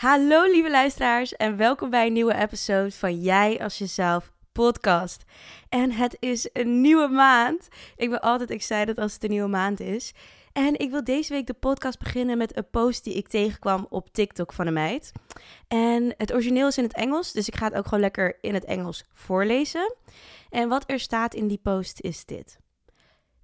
Hallo 0.00 0.42
lieve 0.50 0.70
luisteraars 0.70 1.36
en 1.36 1.56
welkom 1.56 1.90
bij 1.90 2.06
een 2.06 2.12
nieuwe 2.12 2.34
episode 2.34 2.90
van 2.90 3.20
Jij 3.20 3.62
als 3.62 3.78
jezelf 3.78 4.32
podcast. 4.52 5.24
En 5.68 5.92
het 5.92 6.16
is 6.20 6.48
een 6.52 6.80
nieuwe 6.80 7.08
maand. 7.08 7.68
Ik 7.96 8.10
ben 8.10 8.20
altijd 8.20 8.50
excited 8.50 8.98
als 8.98 9.12
het 9.12 9.24
een 9.24 9.30
nieuwe 9.30 9.48
maand 9.48 9.80
is. 9.80 10.14
En 10.52 10.78
ik 10.78 10.90
wil 10.90 11.04
deze 11.04 11.32
week 11.32 11.46
de 11.46 11.54
podcast 11.54 11.98
beginnen 11.98 12.38
met 12.38 12.56
een 12.56 12.70
post 12.70 13.04
die 13.04 13.14
ik 13.14 13.28
tegenkwam 13.28 13.86
op 13.90 14.12
TikTok 14.12 14.52
van 14.52 14.66
een 14.66 14.72
meid. 14.72 15.12
En 15.68 16.14
het 16.16 16.32
origineel 16.32 16.66
is 16.68 16.78
in 16.78 16.84
het 16.84 16.94
Engels, 16.94 17.32
dus 17.32 17.48
ik 17.48 17.56
ga 17.56 17.64
het 17.64 17.74
ook 17.74 17.84
gewoon 17.84 18.00
lekker 18.00 18.38
in 18.40 18.54
het 18.54 18.64
Engels 18.64 19.04
voorlezen. 19.12 19.94
En 20.50 20.68
wat 20.68 20.84
er 20.86 21.00
staat 21.00 21.34
in 21.34 21.48
die 21.48 21.60
post 21.62 22.00
is 22.00 22.24
dit. 22.24 22.58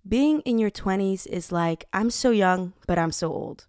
Being 0.01 0.43
in 0.43 0.59
your 0.59 0.73
20s 0.81 1.23
is 1.23 1.51
like 1.51 1.87
I'm 1.99 2.11
so 2.11 2.33
young, 2.33 2.73
but 2.85 2.97
I'm 2.97 3.11
so 3.11 3.31
old. 3.31 3.67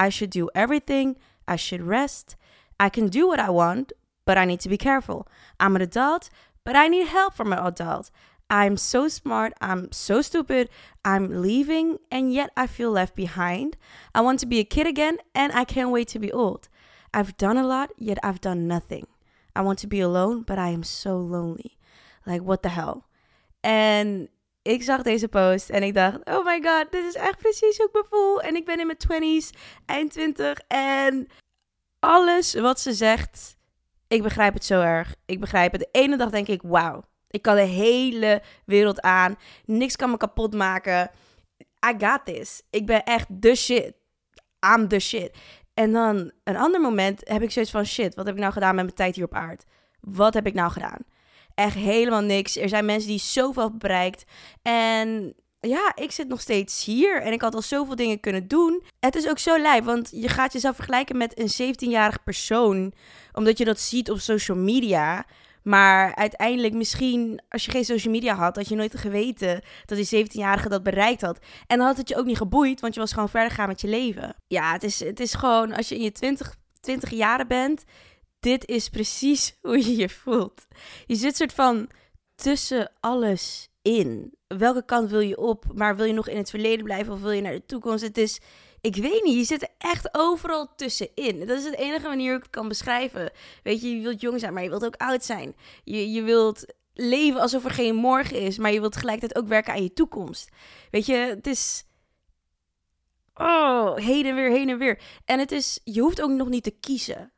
I 0.00 0.10
should 0.10 0.32
do 0.32 0.46
everything 0.46 1.18
I 1.46 1.56
should 1.56 1.82
rest. 1.82 2.36
I 2.78 2.88
can 2.88 3.08
do 3.08 3.26
what 3.26 3.40
I 3.40 3.50
want, 3.50 3.92
but 4.24 4.36
I 4.36 4.44
need 4.44 4.60
to 4.60 4.68
be 4.68 4.76
careful. 4.76 5.26
I'm 5.58 5.76
an 5.76 5.82
adult, 5.82 6.30
but 6.64 6.76
I 6.76 6.88
need 6.88 7.06
help 7.06 7.34
from 7.34 7.52
an 7.52 7.58
adult. 7.58 8.10
I'm 8.48 8.76
so 8.76 9.08
smart, 9.08 9.52
I'm 9.60 9.90
so 9.90 10.22
stupid, 10.22 10.68
I'm 11.04 11.42
leaving, 11.42 11.98
and 12.10 12.32
yet 12.32 12.50
I 12.56 12.66
feel 12.66 12.92
left 12.92 13.16
behind. 13.16 13.76
I 14.14 14.20
want 14.20 14.38
to 14.40 14.46
be 14.46 14.60
a 14.60 14.64
kid 14.64 14.86
again, 14.86 15.18
and 15.34 15.52
I 15.52 15.64
can't 15.64 15.90
wait 15.90 16.08
to 16.08 16.18
be 16.18 16.30
old. 16.30 16.68
I've 17.12 17.36
done 17.36 17.56
a 17.56 17.66
lot, 17.66 17.90
yet 17.98 18.18
I've 18.22 18.40
done 18.40 18.68
nothing. 18.68 19.06
I 19.56 19.62
want 19.62 19.78
to 19.80 19.88
be 19.88 20.00
alone, 20.00 20.42
but 20.42 20.58
I 20.58 20.68
am 20.68 20.84
so 20.84 21.16
lonely. 21.18 21.78
Like, 22.24 22.42
what 22.42 22.62
the 22.62 22.68
hell? 22.68 23.04
En 23.60 24.28
ik 24.62 24.82
zag 24.82 25.02
deze 25.02 25.28
post 25.28 25.70
en 25.70 25.82
ik 25.82 25.94
dacht, 25.94 26.18
oh 26.24 26.44
my 26.44 26.62
god, 26.62 26.92
dit 26.92 27.04
is 27.04 27.14
echt 27.14 27.38
precies 27.38 27.76
hoe 27.76 27.86
ik 27.86 27.92
me 27.92 28.04
voel. 28.10 28.40
En 28.40 28.56
ik 28.56 28.64
ben 28.64 28.80
in 28.80 28.86
mijn 28.86 29.42
20s, 29.42 29.58
eind 29.86 30.12
20 30.12 30.58
en 30.68 31.28
alles 31.98 32.54
wat 32.54 32.80
ze 32.80 32.92
zegt, 32.92 33.56
ik 34.08 34.22
begrijp 34.22 34.54
het 34.54 34.64
zo 34.64 34.80
erg. 34.80 35.14
Ik 35.26 35.40
begrijp 35.40 35.72
het. 35.72 35.80
De 35.80 35.88
ene 35.92 36.16
dag 36.16 36.30
denk 36.30 36.48
ik, 36.48 36.62
wauw, 36.62 37.02
ik 37.30 37.42
kan 37.42 37.54
de 37.54 37.60
hele 37.60 38.42
wereld 38.64 39.00
aan. 39.00 39.36
Niks 39.64 39.96
kan 39.96 40.10
me 40.10 40.16
kapot 40.16 40.54
maken. 40.54 41.10
I 41.88 41.94
got 41.98 42.24
this. 42.24 42.62
Ik 42.70 42.86
ben 42.86 43.04
echt 43.04 43.26
the 43.40 43.54
shit. 43.54 43.92
I'm 44.74 44.88
the 44.88 44.98
shit. 44.98 45.36
En 45.74 45.92
dan 45.92 46.32
een 46.44 46.56
ander 46.56 46.80
moment 46.80 47.28
heb 47.28 47.42
ik 47.42 47.50
zoiets 47.50 47.70
van, 47.70 47.84
shit, 47.84 48.14
wat 48.14 48.26
heb 48.26 48.34
ik 48.34 48.40
nou 48.40 48.52
gedaan 48.52 48.74
met 48.74 48.84
mijn 48.84 48.96
tijd 48.96 49.14
hier 49.14 49.24
op 49.24 49.34
aard? 49.34 49.64
Wat 50.00 50.34
heb 50.34 50.46
ik 50.46 50.54
nou 50.54 50.70
gedaan? 50.70 51.04
echt 51.56 51.74
helemaal 51.74 52.20
niks. 52.20 52.56
Er 52.56 52.68
zijn 52.68 52.84
mensen 52.84 53.10
die 53.10 53.18
zoveel 53.18 53.76
bereikt. 53.76 54.24
En 54.62 55.34
ja, 55.68 55.92
ik 55.94 56.12
zit 56.12 56.28
nog 56.28 56.40
steeds 56.40 56.84
hier 56.84 57.22
en 57.22 57.32
ik 57.32 57.40
had 57.40 57.54
al 57.54 57.62
zoveel 57.62 57.96
dingen 57.96 58.20
kunnen 58.20 58.48
doen. 58.48 58.82
Het 59.00 59.16
is 59.16 59.28
ook 59.28 59.38
zo 59.38 59.58
lijp, 59.58 59.84
want 59.84 60.10
je 60.12 60.28
gaat 60.28 60.52
jezelf 60.52 60.74
vergelijken 60.74 61.16
met 61.16 61.38
een 61.38 61.74
17-jarige 61.74 62.18
persoon, 62.24 62.92
omdat 63.32 63.58
je 63.58 63.64
dat 63.64 63.80
ziet 63.80 64.10
op 64.10 64.18
social 64.18 64.56
media. 64.56 65.26
Maar 65.62 66.14
uiteindelijk, 66.14 66.74
misschien 66.74 67.40
als 67.48 67.64
je 67.64 67.70
geen 67.70 67.84
social 67.84 68.12
media 68.12 68.34
had, 68.34 68.56
had 68.56 68.68
je 68.68 68.74
nooit 68.74 68.98
geweten 68.98 69.62
dat 69.84 69.98
die 69.98 70.26
17-jarige 70.26 70.68
dat 70.68 70.82
bereikt 70.82 71.20
had. 71.20 71.38
En 71.66 71.78
dan 71.78 71.86
had 71.86 71.96
het 71.96 72.08
je 72.08 72.16
ook 72.16 72.26
niet 72.26 72.36
geboeid, 72.36 72.80
want 72.80 72.94
je 72.94 73.00
was 73.00 73.12
gewoon 73.12 73.28
verder 73.28 73.50
gaan 73.50 73.68
met 73.68 73.80
je 73.80 73.88
leven. 73.88 74.36
Ja, 74.46 74.72
het 74.72 74.82
is, 74.82 75.00
het 75.00 75.20
is 75.20 75.34
gewoon 75.34 75.72
als 75.72 75.88
je 75.88 75.94
in 75.94 76.02
je 76.02 76.12
20, 76.12 76.54
20 76.80 77.10
jaren 77.10 77.48
bent, 77.48 77.84
dit 78.40 78.66
is 78.66 78.88
precies 78.88 79.56
hoe 79.62 79.78
je 79.78 79.96
je 79.96 80.08
voelt. 80.08 80.66
Je 81.06 81.14
zit 81.14 81.36
soort 81.36 81.52
van 81.52 81.88
tussen 82.34 82.92
alles 83.00 83.68
in. 83.86 84.34
Welke 84.46 84.84
kant 84.84 85.10
wil 85.10 85.20
je 85.20 85.38
op? 85.38 85.64
Maar 85.74 85.96
wil 85.96 86.04
je 86.04 86.12
nog 86.12 86.28
in 86.28 86.36
het 86.36 86.50
verleden 86.50 86.84
blijven 86.84 87.12
of 87.12 87.20
wil 87.20 87.30
je 87.30 87.42
naar 87.42 87.52
de 87.52 87.66
toekomst? 87.66 88.04
Het 88.04 88.18
is, 88.18 88.40
ik 88.80 88.96
weet 88.96 89.24
niet, 89.24 89.36
je 89.36 89.44
zit 89.44 89.62
er 89.62 89.68
echt 89.78 90.08
overal 90.12 90.74
tussenin. 90.76 91.46
Dat 91.46 91.58
is 91.58 91.64
het 91.64 91.76
enige 91.76 92.08
manier 92.08 92.28
hoe 92.28 92.36
ik 92.36 92.42
het 92.42 92.52
kan 92.52 92.68
beschrijven. 92.68 93.30
Weet 93.62 93.80
je, 93.80 93.96
je 93.96 94.02
wilt 94.02 94.20
jong 94.20 94.40
zijn, 94.40 94.52
maar 94.52 94.62
je 94.62 94.68
wilt 94.68 94.84
ook 94.84 94.96
oud 94.96 95.24
zijn. 95.24 95.54
Je, 95.84 96.10
je 96.10 96.22
wilt 96.22 96.64
leven 96.94 97.40
alsof 97.40 97.64
er 97.64 97.70
geen 97.70 97.94
morgen 97.94 98.40
is, 98.40 98.58
maar 98.58 98.72
je 98.72 98.80
wilt 98.80 98.92
tegelijkertijd 98.92 99.42
ook 99.42 99.48
werken 99.48 99.72
aan 99.72 99.82
je 99.82 99.92
toekomst. 99.92 100.48
Weet 100.90 101.06
je, 101.06 101.14
het 101.14 101.46
is. 101.46 101.84
Oh, 103.34 103.96
heen 103.96 104.26
en 104.26 104.34
weer, 104.34 104.50
heen 104.50 104.68
en 104.68 104.78
weer. 104.78 105.00
En 105.24 105.38
het 105.38 105.52
is, 105.52 105.80
je 105.84 106.00
hoeft 106.00 106.22
ook 106.22 106.30
nog 106.30 106.48
niet 106.48 106.62
te 106.62 106.76
kiezen 106.80 107.32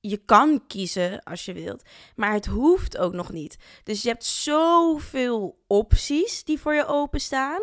je 0.00 0.16
kan 0.16 0.66
kiezen 0.66 1.22
als 1.22 1.44
je 1.44 1.52
wilt, 1.52 1.82
maar 2.16 2.32
het 2.32 2.46
hoeft 2.46 2.98
ook 2.98 3.12
nog 3.12 3.32
niet. 3.32 3.56
Dus 3.82 4.02
je 4.02 4.08
hebt 4.08 4.24
zoveel 4.24 5.62
opties 5.66 6.44
die 6.44 6.60
voor 6.60 6.74
je 6.74 6.86
openstaan, 6.86 7.60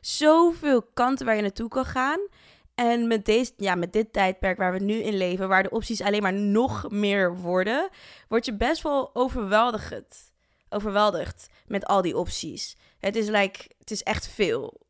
zoveel 0.00 0.82
kanten 0.82 1.26
waar 1.26 1.36
je 1.36 1.42
naartoe 1.42 1.68
kan 1.68 1.84
gaan. 1.84 2.20
En 2.74 3.06
met, 3.06 3.24
deze, 3.24 3.52
ja, 3.56 3.74
met 3.74 3.92
dit 3.92 4.12
tijdperk 4.12 4.58
waar 4.58 4.72
we 4.72 4.78
nu 4.78 4.94
in 4.94 5.16
leven, 5.16 5.48
waar 5.48 5.62
de 5.62 5.70
opties 5.70 6.02
alleen 6.02 6.22
maar 6.22 6.32
nog 6.32 6.90
meer 6.90 7.36
worden, 7.36 7.88
word 8.28 8.44
je 8.44 8.56
best 8.56 8.82
wel 8.82 9.14
overweldigd. 9.14 10.32
Overweldigd 10.68 11.46
met 11.66 11.86
al 11.86 12.02
die 12.02 12.16
opties. 12.16 12.76
Het 12.98 13.16
is, 13.16 13.28
like, 13.28 13.70
het 13.78 13.90
is 13.90 14.02
echt 14.02 14.28
veel. 14.28 14.80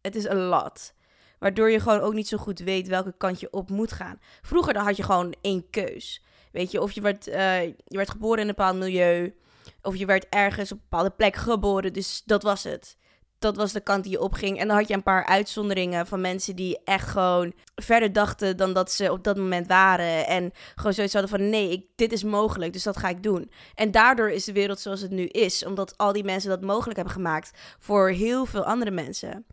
Het 0.00 0.14
is 0.14 0.24
een 0.24 0.42
lot. 0.42 0.92
Waardoor 1.40 1.70
je 1.70 1.80
gewoon 1.80 2.00
ook 2.00 2.14
niet 2.14 2.28
zo 2.28 2.36
goed 2.36 2.58
weet 2.58 2.88
welke 2.88 3.14
kant 3.16 3.40
je 3.40 3.52
op 3.52 3.70
moet 3.70 3.92
gaan. 3.92 4.20
Vroeger 4.42 4.72
dan 4.72 4.84
had 4.84 4.96
je 4.96 5.02
gewoon 5.02 5.34
één 5.40 5.70
keus. 5.70 6.24
Weet 6.52 6.70
je, 6.70 6.80
of 6.80 6.92
je 6.92 7.00
werd, 7.00 7.28
uh, 7.28 7.62
je 7.62 7.96
werd 7.96 8.10
geboren 8.10 8.42
in 8.42 8.48
een 8.48 8.54
bepaald 8.54 8.76
milieu. 8.76 9.34
Of 9.82 9.96
je 9.96 10.06
werd 10.06 10.26
ergens 10.28 10.72
op 10.72 10.78
een 10.78 10.84
bepaalde 10.88 11.10
plek 11.10 11.36
geboren. 11.36 11.92
Dus 11.92 12.22
dat 12.24 12.42
was 12.42 12.64
het. 12.64 12.96
Dat 13.38 13.56
was 13.56 13.72
de 13.72 13.80
kant 13.80 14.02
die 14.02 14.12
je 14.12 14.20
opging. 14.20 14.58
En 14.58 14.68
dan 14.68 14.76
had 14.76 14.88
je 14.88 14.94
een 14.94 15.02
paar 15.02 15.26
uitzonderingen 15.26 16.06
van 16.06 16.20
mensen 16.20 16.56
die 16.56 16.78
echt 16.84 17.08
gewoon 17.08 17.52
verder 17.74 18.12
dachten 18.12 18.56
dan 18.56 18.72
dat 18.72 18.92
ze 18.92 19.12
op 19.12 19.24
dat 19.24 19.36
moment 19.36 19.66
waren. 19.66 20.26
En 20.26 20.52
gewoon 20.74 20.92
zoiets 20.92 21.12
hadden 21.12 21.30
van 21.30 21.50
nee, 21.50 21.90
dit 21.96 22.12
is 22.12 22.24
mogelijk, 22.24 22.72
dus 22.72 22.82
dat 22.82 22.96
ga 22.96 23.08
ik 23.08 23.22
doen. 23.22 23.50
En 23.74 23.90
daardoor 23.90 24.30
is 24.30 24.44
de 24.44 24.52
wereld 24.52 24.80
zoals 24.80 25.00
het 25.00 25.10
nu 25.10 25.24
is. 25.24 25.64
Omdat 25.64 25.98
al 25.98 26.12
die 26.12 26.24
mensen 26.24 26.50
dat 26.50 26.60
mogelijk 26.60 26.96
hebben 26.96 27.14
gemaakt 27.14 27.50
voor 27.78 28.10
heel 28.10 28.46
veel 28.46 28.64
andere 28.64 28.90
mensen. 28.90 29.46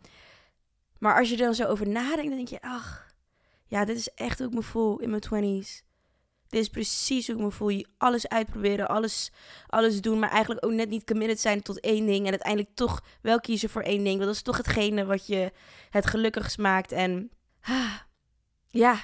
Maar 0.98 1.18
als 1.18 1.28
je 1.28 1.36
er 1.36 1.42
dan 1.42 1.54
zo 1.54 1.64
over 1.64 1.88
nadenkt, 1.88 2.28
dan 2.28 2.36
denk 2.36 2.48
je, 2.48 2.60
ach, 2.60 3.14
ja, 3.66 3.84
dit 3.84 3.96
is 3.96 4.08
echt 4.14 4.38
hoe 4.38 4.48
ik 4.48 4.54
me 4.54 4.62
voel 4.62 4.98
in 4.98 5.10
mijn 5.10 5.20
twenties. 5.20 5.82
Dit 6.48 6.60
is 6.60 6.68
precies 6.68 7.26
hoe 7.26 7.36
ik 7.36 7.42
me 7.42 7.50
voel. 7.50 7.84
Alles 7.98 8.28
uitproberen, 8.28 8.88
alles, 8.88 9.30
alles 9.66 10.00
doen, 10.00 10.18
maar 10.18 10.30
eigenlijk 10.30 10.66
ook 10.66 10.72
net 10.72 10.88
niet 10.88 11.04
committed 11.04 11.40
zijn 11.40 11.62
tot 11.62 11.80
één 11.80 12.06
ding. 12.06 12.24
En 12.24 12.30
uiteindelijk 12.30 12.74
toch 12.74 13.02
wel 13.22 13.40
kiezen 13.40 13.68
voor 13.68 13.82
één 13.82 14.04
ding. 14.04 14.14
Want 14.14 14.24
dat 14.26 14.34
is 14.34 14.42
toch 14.42 14.56
hetgene 14.56 15.04
wat 15.04 15.26
je 15.26 15.52
het 15.90 16.06
gelukkigst 16.06 16.58
maakt. 16.58 16.92
En 16.92 17.30
ah, 17.60 17.94
ja, 18.68 19.00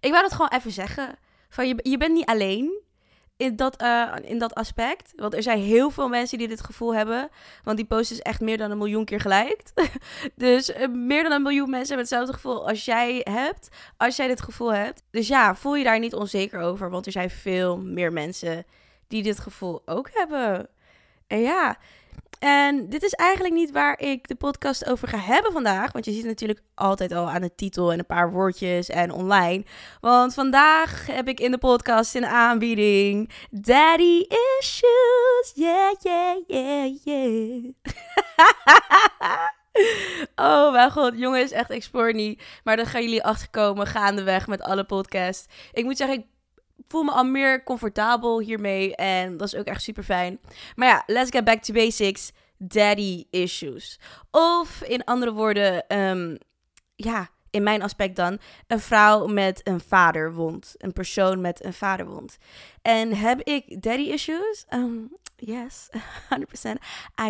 ik 0.00 0.10
wou 0.10 0.22
dat 0.22 0.32
gewoon 0.32 0.52
even 0.52 0.72
zeggen. 0.72 1.18
Van 1.48 1.68
je, 1.68 1.78
je 1.82 1.96
bent 1.96 2.12
niet 2.12 2.26
alleen 2.26 2.75
in 3.36 3.56
dat, 3.56 3.82
uh, 3.82 4.12
in 4.22 4.38
dat 4.38 4.54
aspect. 4.54 5.12
Want 5.16 5.34
er 5.34 5.42
zijn 5.42 5.58
heel 5.58 5.90
veel 5.90 6.08
mensen 6.08 6.38
die 6.38 6.48
dit 6.48 6.60
gevoel 6.60 6.94
hebben. 6.94 7.28
Want 7.62 7.76
die 7.76 7.86
post 7.86 8.10
is 8.10 8.20
echt 8.20 8.40
meer 8.40 8.58
dan 8.58 8.70
een 8.70 8.78
miljoen 8.78 9.04
keer 9.04 9.20
geliked. 9.20 9.72
dus 10.34 10.70
uh, 10.70 10.88
meer 10.88 11.22
dan 11.22 11.32
een 11.32 11.42
miljoen 11.42 11.70
mensen 11.70 11.96
hebben 11.96 12.06
hetzelfde 12.06 12.32
gevoel 12.32 12.68
als 12.68 12.84
jij 12.84 13.20
hebt. 13.24 13.68
Als 13.96 14.16
jij 14.16 14.26
dit 14.26 14.40
gevoel 14.40 14.74
hebt. 14.74 15.02
Dus 15.10 15.28
ja, 15.28 15.54
voel 15.54 15.76
je 15.76 15.84
daar 15.84 15.98
niet 15.98 16.14
onzeker 16.14 16.60
over. 16.60 16.90
Want 16.90 17.06
er 17.06 17.12
zijn 17.12 17.30
veel 17.30 17.78
meer 17.78 18.12
mensen 18.12 18.64
die 19.08 19.22
dit 19.22 19.38
gevoel 19.38 19.82
ook 19.84 20.10
hebben. 20.12 20.68
En 21.26 21.40
ja, 21.40 21.78
en 22.38 22.88
dit 22.88 23.02
is 23.02 23.12
eigenlijk 23.12 23.54
niet 23.54 23.70
waar 23.70 24.00
ik 24.00 24.28
de 24.28 24.34
podcast 24.34 24.88
over 24.88 25.08
ga 25.08 25.18
hebben 25.18 25.52
vandaag. 25.52 25.92
Want 25.92 26.04
je 26.04 26.12
ziet 26.12 26.24
natuurlijk 26.24 26.62
altijd 26.74 27.12
al 27.12 27.30
aan 27.30 27.40
de 27.40 27.54
titel 27.54 27.92
en 27.92 27.98
een 27.98 28.06
paar 28.06 28.32
woordjes 28.32 28.88
en 28.88 29.10
online. 29.10 29.64
Want 30.00 30.34
vandaag 30.34 31.06
heb 31.06 31.28
ik 31.28 31.40
in 31.40 31.50
de 31.50 31.58
podcast 31.58 32.12
de 32.12 32.28
aanbieding 32.28 33.30
Daddy 33.50 34.24
Issues. 34.58 35.52
Yeah, 35.54 35.94
yeah, 36.00 36.36
yeah, 36.46 36.96
yeah. 37.04 37.72
oh 40.56 40.72
mijn 40.72 40.90
god, 40.90 41.12
jongens, 41.16 41.50
echt 41.50 41.70
explore 41.70 42.12
niet. 42.12 42.42
Maar 42.64 42.76
dan 42.76 42.86
gaan 42.86 43.02
jullie 43.02 43.24
achterkomen 43.24 43.86
gaandeweg 43.86 44.46
met 44.46 44.62
alle 44.62 44.84
podcasts. 44.84 45.46
Ik 45.72 45.84
moet 45.84 45.96
zeggen, 45.96 46.24
voel 46.88 47.02
me 47.02 47.10
al 47.10 47.24
meer 47.24 47.64
comfortabel 47.64 48.40
hiermee. 48.40 48.96
En 48.96 49.36
dat 49.36 49.46
is 49.46 49.54
ook 49.54 49.66
echt 49.66 49.82
super 49.82 50.02
fijn. 50.02 50.40
Maar 50.74 50.88
ja, 50.88 51.02
let's 51.06 51.30
get 51.30 51.44
back 51.44 51.62
to 51.62 51.74
basics. 51.74 52.32
Daddy 52.58 53.24
issues. 53.30 54.00
Of 54.30 54.82
in 54.82 55.04
andere 55.04 55.32
woorden, 55.32 55.98
um, 55.98 56.38
ja, 56.94 57.28
in 57.50 57.62
mijn 57.62 57.82
aspect 57.82 58.16
dan, 58.16 58.38
een 58.66 58.80
vrouw 58.80 59.26
met 59.26 59.60
een 59.64 59.80
vaderwond. 59.80 60.74
Een 60.76 60.92
persoon 60.92 61.40
met 61.40 61.64
een 61.64 61.72
vaderwond. 61.72 62.36
En 62.82 63.14
heb 63.14 63.40
ik 63.40 63.82
daddy 63.82 64.02
issues? 64.02 64.66
Um, 64.70 65.12
yes, 65.36 65.88
100%. 66.68 66.72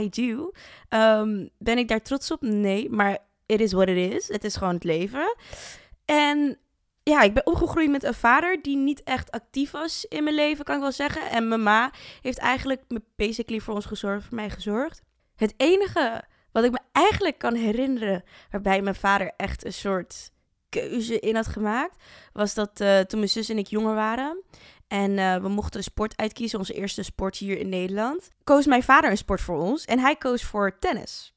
I 0.01 0.09
do. 0.09 0.51
Um, 0.89 1.51
ben 1.59 1.79
ik 1.79 1.89
daar 1.89 2.03
trots 2.03 2.31
op? 2.31 2.41
Nee, 2.41 2.91
maar 2.91 3.19
it 3.47 3.61
is 3.61 3.73
what 3.73 3.89
it 3.89 4.13
is. 4.13 4.29
Het 4.29 4.45
is 4.45 4.57
gewoon 4.57 4.75
het 4.75 4.85
leven. 4.85 5.37
En 6.05 6.59
ja, 7.11 7.23
ik 7.23 7.35
ben 7.35 7.47
opgegroeid 7.47 7.91
met 7.91 8.05
een 8.05 8.15
vader 8.15 8.63
die 8.63 8.77
niet 8.77 9.03
echt 9.03 9.31
actief 9.31 9.71
was 9.71 10.05
in 10.09 10.25
mijn 10.25 10.37
leven, 10.37 10.65
kan 10.65 10.75
ik 10.75 10.81
wel 10.81 10.93
zeggen. 10.93 11.31
En 11.31 11.49
mijn 11.49 11.63
ma 11.63 11.91
heeft 12.21 12.39
eigenlijk 12.39 12.83
basically 13.17 13.61
voor 13.61 13.75
ons 13.75 13.85
gezorgd, 13.85 14.25
voor 14.25 14.35
mij 14.35 14.51
gezorgd. 14.51 15.03
Het 15.37 15.55
enige 15.57 16.25
wat 16.53 16.65
ik 16.65 16.71
me 16.71 16.79
eigenlijk 16.93 17.39
kan 17.39 17.55
herinneren, 17.55 18.25
waarbij 18.51 18.83
mijn 18.83 18.95
vader 18.95 19.33
echt 19.37 19.65
een 19.65 19.73
soort 19.73 20.31
keuze 20.69 21.21
in 21.21 21.35
had 21.35 21.47
gemaakt, 21.47 22.03
was 22.33 22.55
dat 22.55 22.81
uh, 22.81 23.01
toen 23.01 23.19
mijn 23.19 23.31
zus 23.31 23.49
en 23.49 23.59
ik 23.59 23.67
jonger 23.67 23.95
waren. 23.95 24.43
En 24.89 25.11
uh, 25.11 25.37
we 25.37 25.49
mochten 25.49 25.79
een 25.79 25.85
sport 25.85 26.17
uitkiezen, 26.17 26.59
onze 26.59 26.75
eerste 26.75 27.03
sport 27.03 27.37
hier 27.37 27.59
in 27.59 27.69
Nederland. 27.69 28.29
Koos 28.45 28.67
mijn 28.67 28.83
vader 28.83 29.11
een 29.11 29.17
sport 29.17 29.41
voor 29.41 29.59
ons 29.59 29.85
en 29.85 29.99
hij 29.99 30.17
koos 30.17 30.43
voor 30.45 30.79
tennis. 30.79 31.35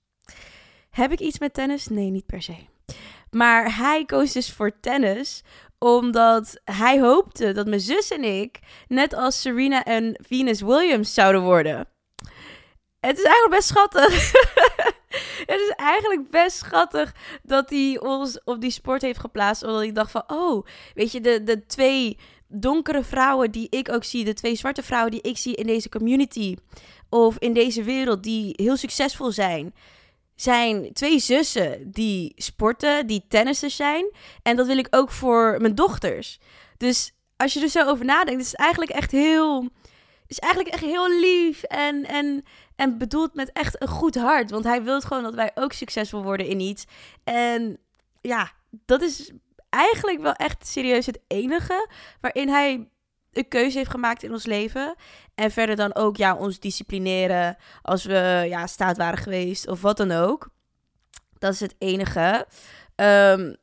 Heb 0.89 1.11
ik 1.11 1.19
iets 1.19 1.39
met 1.39 1.53
tennis? 1.53 1.87
Nee, 1.87 2.09
niet 2.09 2.25
per 2.25 2.41
se. 2.41 2.55
Maar 3.31 3.77
hij 3.77 4.05
koos 4.05 4.31
dus 4.31 4.51
voor 4.53 4.79
tennis 4.79 5.43
omdat 5.79 6.61
hij 6.63 6.99
hoopte 6.99 7.51
dat 7.51 7.67
mijn 7.67 7.81
zus 7.81 8.11
en 8.11 8.23
ik 8.23 8.59
net 8.87 9.13
als 9.13 9.41
Serena 9.41 9.83
en 9.83 10.19
Venus 10.27 10.61
Williams 10.61 11.13
zouden 11.13 11.41
worden. 11.41 11.87
Het 12.99 13.17
is 13.17 13.23
eigenlijk 13.23 13.55
best 13.55 13.67
schattig. 13.67 14.31
het 15.51 15.59
is 15.59 15.73
eigenlijk 15.75 16.29
best 16.29 16.57
schattig 16.57 17.13
dat 17.43 17.69
hij 17.69 17.99
ons 17.99 18.43
op 18.43 18.61
die 18.61 18.71
sport 18.71 19.01
heeft 19.01 19.19
geplaatst. 19.19 19.63
Omdat 19.63 19.81
ik 19.81 19.95
dacht 19.95 20.11
van, 20.11 20.23
oh, 20.27 20.65
weet 20.93 21.11
je, 21.11 21.21
de, 21.21 21.43
de 21.43 21.65
twee 21.65 22.17
donkere 22.47 23.03
vrouwen 23.03 23.51
die 23.51 23.67
ik 23.69 23.91
ook 23.91 24.03
zie, 24.03 24.25
de 24.25 24.33
twee 24.33 24.55
zwarte 24.55 24.83
vrouwen 24.83 25.11
die 25.11 25.21
ik 25.21 25.37
zie 25.37 25.55
in 25.55 25.67
deze 25.67 25.89
community 25.89 26.55
of 27.09 27.37
in 27.37 27.53
deze 27.53 27.83
wereld 27.83 28.23
die 28.23 28.53
heel 28.55 28.77
succesvol 28.77 29.31
zijn, 29.31 29.73
zijn 30.41 30.93
twee 30.93 31.19
zussen 31.19 31.91
die 31.91 32.33
sporten, 32.35 33.07
die 33.07 33.25
tennissers 33.27 33.75
zijn. 33.75 34.11
En 34.43 34.55
dat 34.55 34.67
wil 34.67 34.77
ik 34.77 34.87
ook 34.89 35.11
voor 35.11 35.57
mijn 35.61 35.75
dochters. 35.75 36.39
Dus 36.77 37.13
als 37.37 37.53
je 37.53 37.61
er 37.61 37.69
zo 37.69 37.87
over 37.87 38.05
nadenkt, 38.05 38.41
is 38.41 38.51
het 38.51 38.59
eigenlijk 38.59 38.91
echt 38.91 39.11
heel. 39.11 39.69
Is 40.27 40.39
eigenlijk 40.39 40.73
echt 40.73 40.83
heel 40.83 41.19
lief 41.19 41.63
en, 41.63 42.05
en, 42.05 42.43
en 42.75 42.97
bedoeld 42.97 43.33
met 43.33 43.51
echt 43.51 43.81
een 43.81 43.87
goed 43.87 44.15
hart. 44.15 44.49
Want 44.49 44.63
hij 44.63 44.83
wil 44.83 45.01
gewoon 45.01 45.23
dat 45.23 45.33
wij 45.33 45.51
ook 45.55 45.73
succesvol 45.73 46.23
worden 46.23 46.45
in 46.45 46.59
iets. 46.59 46.85
En 47.23 47.77
ja, 48.21 48.51
dat 48.69 49.01
is 49.01 49.31
eigenlijk 49.69 50.21
wel 50.21 50.33
echt 50.33 50.67
serieus 50.67 51.05
het 51.05 51.19
enige 51.27 51.89
waarin 52.21 52.49
hij 52.49 52.89
een 53.31 53.47
keuze 53.47 53.77
heeft 53.77 53.89
gemaakt 53.89 54.23
in 54.23 54.31
ons 54.31 54.45
leven. 54.45 54.95
En 55.35 55.51
verder 55.51 55.75
dan 55.75 55.95
ook 55.95 56.17
ja, 56.17 56.35
ons 56.35 56.59
disciplineren 56.59 57.57
als 57.81 58.05
we 58.05 58.45
ja, 58.47 58.67
staat 58.67 58.97
waren 58.97 59.19
geweest 59.19 59.67
of 59.67 59.81
wat 59.81 59.97
dan 59.97 60.11
ook. 60.11 60.49
Dat 61.37 61.53
is 61.53 61.59
het 61.59 61.75
enige. 61.77 62.47
Um, 62.95 63.55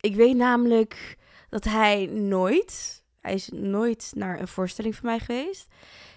ik 0.00 0.16
weet 0.16 0.36
namelijk 0.36 1.16
dat 1.48 1.64
hij 1.64 2.06
nooit, 2.06 3.02
hij 3.20 3.34
is 3.34 3.48
nooit 3.52 4.10
naar 4.14 4.40
een 4.40 4.48
voorstelling 4.48 4.94
van 4.96 5.06
mij 5.06 5.18
geweest. 5.18 5.66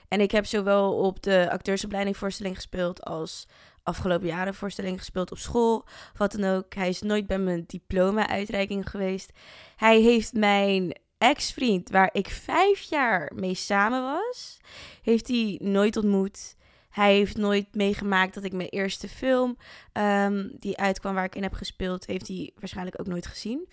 En 0.08 0.22
ik 0.22 0.32
heb 0.32 0.46
zowel 0.46 0.94
op 0.98 1.24
de 1.24 1.48
acteursopleiding 1.52 2.18
voorstelling 2.18 2.56
gespeeld 2.56 3.04
als 3.04 3.48
afgelopen 3.84 4.28
jaren 4.28 4.54
voorstelling 4.54 4.98
gespeeld 4.98 5.32
op 5.32 5.38
school. 5.38 5.86
Wat 6.18 6.32
dan 6.32 6.56
ook. 6.56 6.74
Hij 6.74 6.90
is 6.90 7.02
nooit 7.02 7.28
bij 7.28 7.40
mijn 7.40 7.64
diploma-uitreiking 7.68 8.90
geweest. 8.90 9.32
Hij 9.76 10.02
heeft 10.02 10.34
mijn 10.34 11.02
ex-vriend, 11.24 11.90
waar 11.90 12.10
ik 12.12 12.28
vijf 12.30 12.82
jaar 12.82 13.32
mee 13.36 13.54
samen 13.54 14.02
was, 14.02 14.60
heeft 15.02 15.28
hij 15.28 15.60
nooit 15.62 15.98
ontmoet. 15.98 16.56
Hij 16.90 17.16
heeft 17.16 17.38
nooit 17.38 17.76
meegemaakt 17.76 18.34
dat 18.34 18.44
ik 18.44 18.54
mijn 18.54 18.70
eerste 18.70 19.08
film, 19.10 19.58
um, 19.94 20.52
die 20.60 20.78
uitkwam 20.78 21.14
waar 21.14 21.26
ik 21.26 21.36
in 21.36 21.44
heb 21.44 21.54
gespeeld, 21.54 22.06
heeft 22.06 22.28
hij 22.28 22.52
waarschijnlijk 22.56 23.00
ook 23.00 23.08
nooit 23.08 23.26
gezien. 23.26 23.70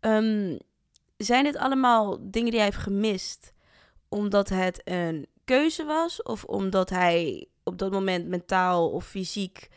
Um, 0.00 0.58
zijn 1.16 1.44
dit 1.44 1.56
allemaal 1.56 2.18
dingen 2.20 2.50
die 2.50 2.60
hij 2.60 2.68
heeft 2.68 2.82
gemist 2.82 3.52
omdat 4.08 4.48
het 4.48 4.80
een 4.84 5.26
keuze 5.44 5.84
was 5.84 6.22
of 6.22 6.44
omdat 6.44 6.90
hij 6.90 7.46
op 7.62 7.78
dat 7.78 7.92
moment 7.92 8.28
mentaal 8.28 8.90
of 8.90 9.06
fysiek 9.06 9.68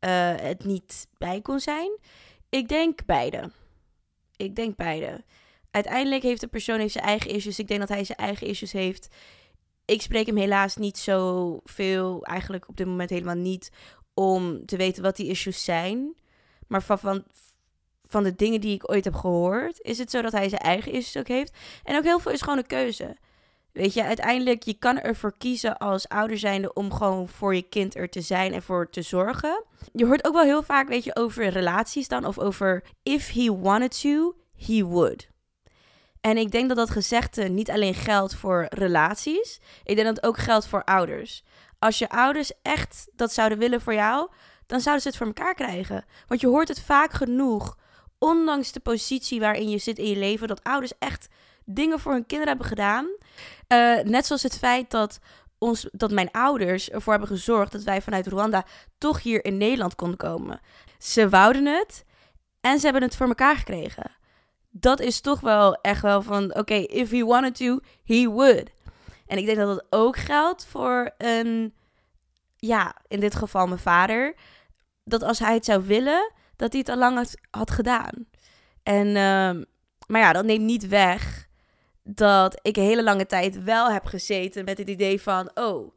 uh, 0.00 0.34
het 0.36 0.64
niet 0.64 1.06
bij 1.18 1.40
kon 1.40 1.60
zijn? 1.60 1.98
Ik 2.48 2.68
denk 2.68 3.04
beide. 3.04 3.50
Ik 4.36 4.56
denk 4.56 4.76
beide 4.76 5.24
uiteindelijk 5.74 6.22
heeft 6.22 6.40
de 6.40 6.46
persoon 6.46 6.78
heeft 6.78 6.92
zijn 6.92 7.04
eigen 7.04 7.30
issues. 7.30 7.58
Ik 7.58 7.68
denk 7.68 7.80
dat 7.80 7.88
hij 7.88 8.04
zijn 8.04 8.18
eigen 8.18 8.46
issues 8.46 8.72
heeft. 8.72 9.08
Ik 9.84 10.02
spreek 10.02 10.26
hem 10.26 10.36
helaas 10.36 10.76
niet 10.76 10.98
zo 10.98 11.60
veel, 11.64 12.24
eigenlijk 12.24 12.68
op 12.68 12.76
dit 12.76 12.86
moment 12.86 13.10
helemaal 13.10 13.34
niet, 13.34 13.70
om 14.14 14.66
te 14.66 14.76
weten 14.76 15.02
wat 15.02 15.16
die 15.16 15.28
issues 15.28 15.64
zijn. 15.64 16.14
Maar 16.66 16.82
van, 16.82 17.24
van, 18.06 18.22
de 18.22 18.34
dingen 18.34 18.60
die 18.60 18.74
ik 18.74 18.90
ooit 18.90 19.04
heb 19.04 19.14
gehoord, 19.14 19.80
is 19.80 19.98
het 19.98 20.10
zo 20.10 20.22
dat 20.22 20.32
hij 20.32 20.48
zijn 20.48 20.60
eigen 20.60 20.92
issues 20.92 21.16
ook 21.16 21.28
heeft. 21.28 21.56
En 21.84 21.96
ook 21.96 22.04
heel 22.04 22.18
veel 22.18 22.32
is 22.32 22.42
gewoon 22.42 22.58
een 22.58 22.66
keuze. 22.66 23.16
Weet 23.72 23.94
je, 23.94 24.04
uiteindelijk, 24.04 24.62
je 24.62 24.74
kan 24.74 24.98
ervoor 24.98 25.34
kiezen 25.38 25.78
als 25.78 26.08
ouder 26.08 26.38
zijnde 26.38 26.72
om 26.72 26.92
gewoon 26.92 27.28
voor 27.28 27.54
je 27.54 27.62
kind 27.62 27.96
er 27.96 28.08
te 28.08 28.20
zijn 28.20 28.52
en 28.52 28.62
voor 28.62 28.90
te 28.90 29.02
zorgen. 29.02 29.64
Je 29.92 30.06
hoort 30.06 30.26
ook 30.26 30.34
wel 30.34 30.44
heel 30.44 30.62
vaak, 30.62 30.88
weet 30.88 31.04
je, 31.04 31.16
over 31.16 31.48
relaties 31.48 32.08
dan, 32.08 32.24
of 32.24 32.38
over 32.38 32.84
if 33.02 33.32
he 33.32 33.58
wanted 33.58 34.00
to, 34.00 34.34
he 34.56 34.84
would. 34.84 35.32
En 36.24 36.36
ik 36.36 36.50
denk 36.50 36.68
dat 36.68 36.76
dat 36.76 36.90
gezegde 36.90 37.48
niet 37.48 37.70
alleen 37.70 37.94
geldt 37.94 38.34
voor 38.34 38.66
relaties. 38.68 39.60
Ik 39.82 39.94
denk 39.94 40.06
dat 40.06 40.16
het 40.16 40.26
ook 40.26 40.38
geldt 40.38 40.66
voor 40.66 40.84
ouders. 40.84 41.44
Als 41.78 41.98
je 41.98 42.08
ouders 42.08 42.52
echt 42.62 43.08
dat 43.12 43.32
zouden 43.32 43.58
willen 43.58 43.80
voor 43.80 43.94
jou, 43.94 44.28
dan 44.66 44.80
zouden 44.80 45.02
ze 45.02 45.08
het 45.08 45.16
voor 45.16 45.26
elkaar 45.26 45.54
krijgen. 45.54 46.04
Want 46.26 46.40
je 46.40 46.46
hoort 46.46 46.68
het 46.68 46.80
vaak 46.80 47.12
genoeg, 47.12 47.78
ondanks 48.18 48.72
de 48.72 48.80
positie 48.80 49.40
waarin 49.40 49.70
je 49.70 49.78
zit 49.78 49.98
in 49.98 50.08
je 50.08 50.16
leven, 50.16 50.48
dat 50.48 50.62
ouders 50.62 50.92
echt 50.98 51.28
dingen 51.64 52.00
voor 52.00 52.12
hun 52.12 52.26
kinderen 52.26 52.52
hebben 52.52 52.66
gedaan. 52.66 53.04
Uh, 53.04 54.00
net 54.00 54.26
zoals 54.26 54.42
het 54.42 54.58
feit 54.58 54.90
dat, 54.90 55.18
ons, 55.58 55.88
dat 55.92 56.10
mijn 56.10 56.30
ouders 56.30 56.90
ervoor 56.90 57.12
hebben 57.12 57.30
gezorgd 57.30 57.72
dat 57.72 57.82
wij 57.82 58.02
vanuit 58.02 58.26
Rwanda 58.26 58.64
toch 58.98 59.22
hier 59.22 59.44
in 59.44 59.56
Nederland 59.56 59.94
konden 59.94 60.18
komen. 60.18 60.60
Ze 60.98 61.28
wouden 61.28 61.66
het 61.66 62.04
en 62.60 62.78
ze 62.78 62.84
hebben 62.84 63.02
het 63.02 63.16
voor 63.16 63.28
elkaar 63.28 63.56
gekregen 63.56 64.22
dat 64.76 65.00
is 65.00 65.20
toch 65.20 65.40
wel 65.40 65.74
echt 65.74 66.02
wel 66.02 66.22
van, 66.22 66.54
oké, 66.56 66.74
if 66.74 67.10
he 67.10 67.24
wanted 67.24 67.54
to, 67.54 67.78
he 68.04 68.28
would. 68.28 68.70
En 69.26 69.38
ik 69.38 69.46
denk 69.46 69.58
dat 69.58 69.66
dat 69.66 69.86
ook 69.90 70.16
geldt 70.16 70.66
voor 70.66 71.10
een, 71.18 71.74
ja, 72.56 72.96
in 73.08 73.20
dit 73.20 73.34
geval 73.34 73.66
mijn 73.66 73.80
vader. 73.80 74.34
Dat 75.04 75.22
als 75.22 75.38
hij 75.38 75.54
het 75.54 75.64
zou 75.64 75.82
willen, 75.86 76.32
dat 76.56 76.72
hij 76.72 76.80
het 76.80 76.88
al 76.88 76.96
lang 76.96 77.16
had, 77.16 77.34
had 77.50 77.70
gedaan. 77.70 78.26
En, 78.82 79.06
uh, 79.06 79.64
maar 80.06 80.20
ja, 80.20 80.32
dat 80.32 80.44
neemt 80.44 80.64
niet 80.64 80.88
weg 80.88 81.48
dat 82.02 82.58
ik 82.62 82.76
een 82.76 82.82
hele 82.82 83.02
lange 83.02 83.26
tijd 83.26 83.62
wel 83.62 83.90
heb 83.90 84.04
gezeten 84.04 84.64
met 84.64 84.78
het 84.78 84.88
idee 84.88 85.20
van, 85.20 85.50
oh, 85.54 85.92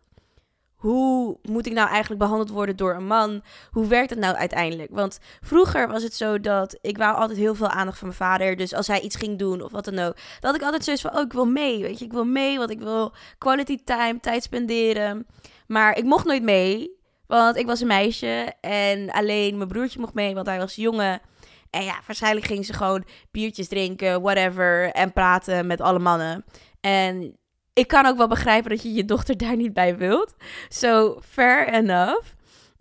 hoe 0.78 1.38
moet 1.42 1.66
ik 1.66 1.74
nou 1.74 1.90
eigenlijk 1.90 2.20
behandeld 2.20 2.50
worden 2.50 2.76
door 2.76 2.96
een 2.96 3.08
man? 3.08 3.44
Hoe 3.72 3.88
werkt 3.88 4.10
het 4.10 4.20
nou 4.20 4.36
uiteindelijk? 4.36 4.90
Want 4.92 5.20
vroeger 5.42 5.88
was 5.88 6.04
het 6.04 6.14
zo 6.16 6.40
dat 6.40 6.78
ik 6.82 6.98
wou 6.98 7.16
altijd 7.16 7.40
heel 7.40 7.56
veel 7.56 7.70
aandacht 7.70 7.98
van 7.98 8.08
mijn 8.08 8.20
vader. 8.20 8.56
Dus 8.56 8.74
als 8.74 8.88
hij 8.88 9.02
iets 9.02 9.16
ging 9.16 9.40
doen 9.40 9.62
of 9.62 9.72
wat 9.72 9.86
dan 9.86 10.00
ook, 10.00 10.16
had 10.40 10.56
ik 10.56 10.62
altijd 10.62 10.84
zoiets 10.84 11.02
van, 11.02 11.16
oh, 11.16 11.22
ik 11.22 11.34
wil 11.34 11.46
mee, 11.46 11.82
weet 11.82 12.00
je. 12.00 12.06
Ik 12.06 12.14
wil 12.14 12.26
mee, 12.26 12.58
want 12.58 12.70
ik 12.70 12.80
wil 12.80 13.14
quality 13.38 13.84
time, 13.84 14.20
tijd 14.20 14.44
spenderen. 14.44 15.28
Maar 15.68 15.98
ik 15.98 16.04
mocht 16.04 16.26
nooit 16.26 16.44
mee, 16.44 16.92
want 17.28 17.56
ik 17.56 17.66
was 17.66 17.82
een 17.82 17.88
meisje 17.88 18.54
en 18.62 19.12
alleen 19.12 19.58
mijn 19.58 19.70
broertje 19.70 20.00
mocht 20.00 20.14
mee, 20.14 20.34
want 20.34 20.48
hij 20.48 20.58
was 20.58 20.76
jongen. 20.76 21.22
En 21.70 21.84
ja, 21.84 22.00
waarschijnlijk 22.06 22.46
gingen 22.46 22.64
ze 22.64 22.74
gewoon 22.74 23.06
biertjes 23.32 23.68
drinken, 23.68 24.22
whatever, 24.22 24.92
en 24.92 25.14
praten 25.14 25.68
met 25.68 25.82
alle 25.82 26.00
mannen. 26.00 26.46
En 26.82 27.38
ik 27.78 27.88
kan 27.88 28.06
ook 28.06 28.18
wel 28.18 28.28
begrijpen 28.28 28.70
dat 28.70 28.84
je 28.84 28.94
je 28.94 29.06
dochter 29.06 29.38
daar 29.38 29.56
niet 29.56 29.74
bij 29.74 29.98
wilt. 29.98 30.36
So, 30.70 31.20
fair 31.30 31.68
enough. 31.68 32.26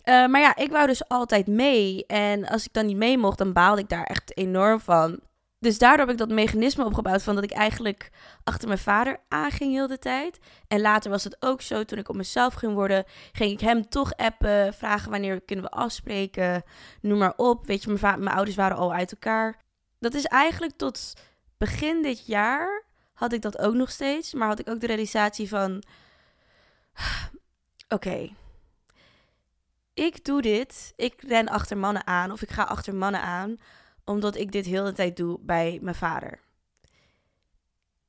Uh, 0.03 0.27
maar 0.27 0.41
ja, 0.41 0.55
ik 0.55 0.71
wou 0.71 0.87
dus 0.87 1.07
altijd 1.07 1.47
mee. 1.47 2.05
En 2.05 2.47
als 2.47 2.65
ik 2.65 2.73
dan 2.73 2.85
niet 2.85 2.97
mee 2.97 3.17
mocht, 3.17 3.37
dan 3.37 3.53
baalde 3.53 3.81
ik 3.81 3.89
daar 3.89 4.03
echt 4.03 4.37
enorm 4.37 4.79
van. 4.79 5.19
Dus 5.59 5.77
daardoor 5.77 6.05
heb 6.05 6.13
ik 6.13 6.17
dat 6.17 6.29
mechanisme 6.29 6.85
opgebouwd 6.85 7.23
van 7.23 7.35
dat 7.35 7.43
ik 7.43 7.51
eigenlijk 7.51 8.09
achter 8.43 8.67
mijn 8.67 8.79
vader 8.79 9.19
aanging 9.27 9.71
heel 9.71 9.87
de 9.87 9.99
tijd. 9.99 10.39
En 10.67 10.81
later 10.81 11.11
was 11.11 11.23
het 11.23 11.37
ook 11.39 11.61
zo, 11.61 11.83
toen 11.83 11.97
ik 11.97 12.09
op 12.09 12.15
mezelf 12.15 12.53
ging 12.53 12.73
worden, 12.73 13.03
ging 13.31 13.51
ik 13.51 13.59
hem 13.59 13.89
toch 13.89 14.15
appen, 14.15 14.73
vragen 14.73 15.11
wanneer 15.11 15.41
kunnen 15.41 15.65
we 15.65 15.71
afspreken, 15.71 16.63
noem 17.01 17.17
maar 17.17 17.33
op. 17.35 17.65
Weet 17.67 17.83
je, 17.83 17.97
mijn, 18.01 18.23
mijn 18.23 18.35
ouders 18.35 18.55
waren 18.55 18.77
al 18.77 18.93
uit 18.93 19.11
elkaar. 19.11 19.61
Dat 19.99 20.13
is 20.13 20.25
eigenlijk 20.25 20.73
tot 20.77 21.13
begin 21.57 22.01
dit 22.01 22.25
jaar 22.25 22.86
had 23.17 23.33
ik 23.33 23.41
dat 23.41 23.57
ook 23.57 23.73
nog 23.73 23.91
steeds. 23.91 24.33
Maar 24.33 24.47
had 24.47 24.59
ik 24.59 24.69
ook 24.69 24.79
de 24.79 24.87
realisatie 24.87 25.49
van: 25.49 25.83
oké, 27.95 28.29
ik 29.93 30.25
doe 30.25 30.41
dit. 30.41 30.93
Ik 30.95 31.21
ren 31.21 31.47
achter 31.47 31.77
mannen 31.77 32.07
aan 32.07 32.31
of 32.31 32.41
ik 32.41 32.49
ga 32.49 32.63
achter 32.63 32.95
mannen 32.95 33.21
aan, 33.21 33.57
omdat 34.05 34.35
ik 34.35 34.51
dit 34.51 34.65
heel 34.65 34.83
de 34.83 34.93
tijd 34.93 35.17
doe 35.17 35.39
bij 35.41 35.79
mijn 35.81 35.95
vader. 35.95 36.39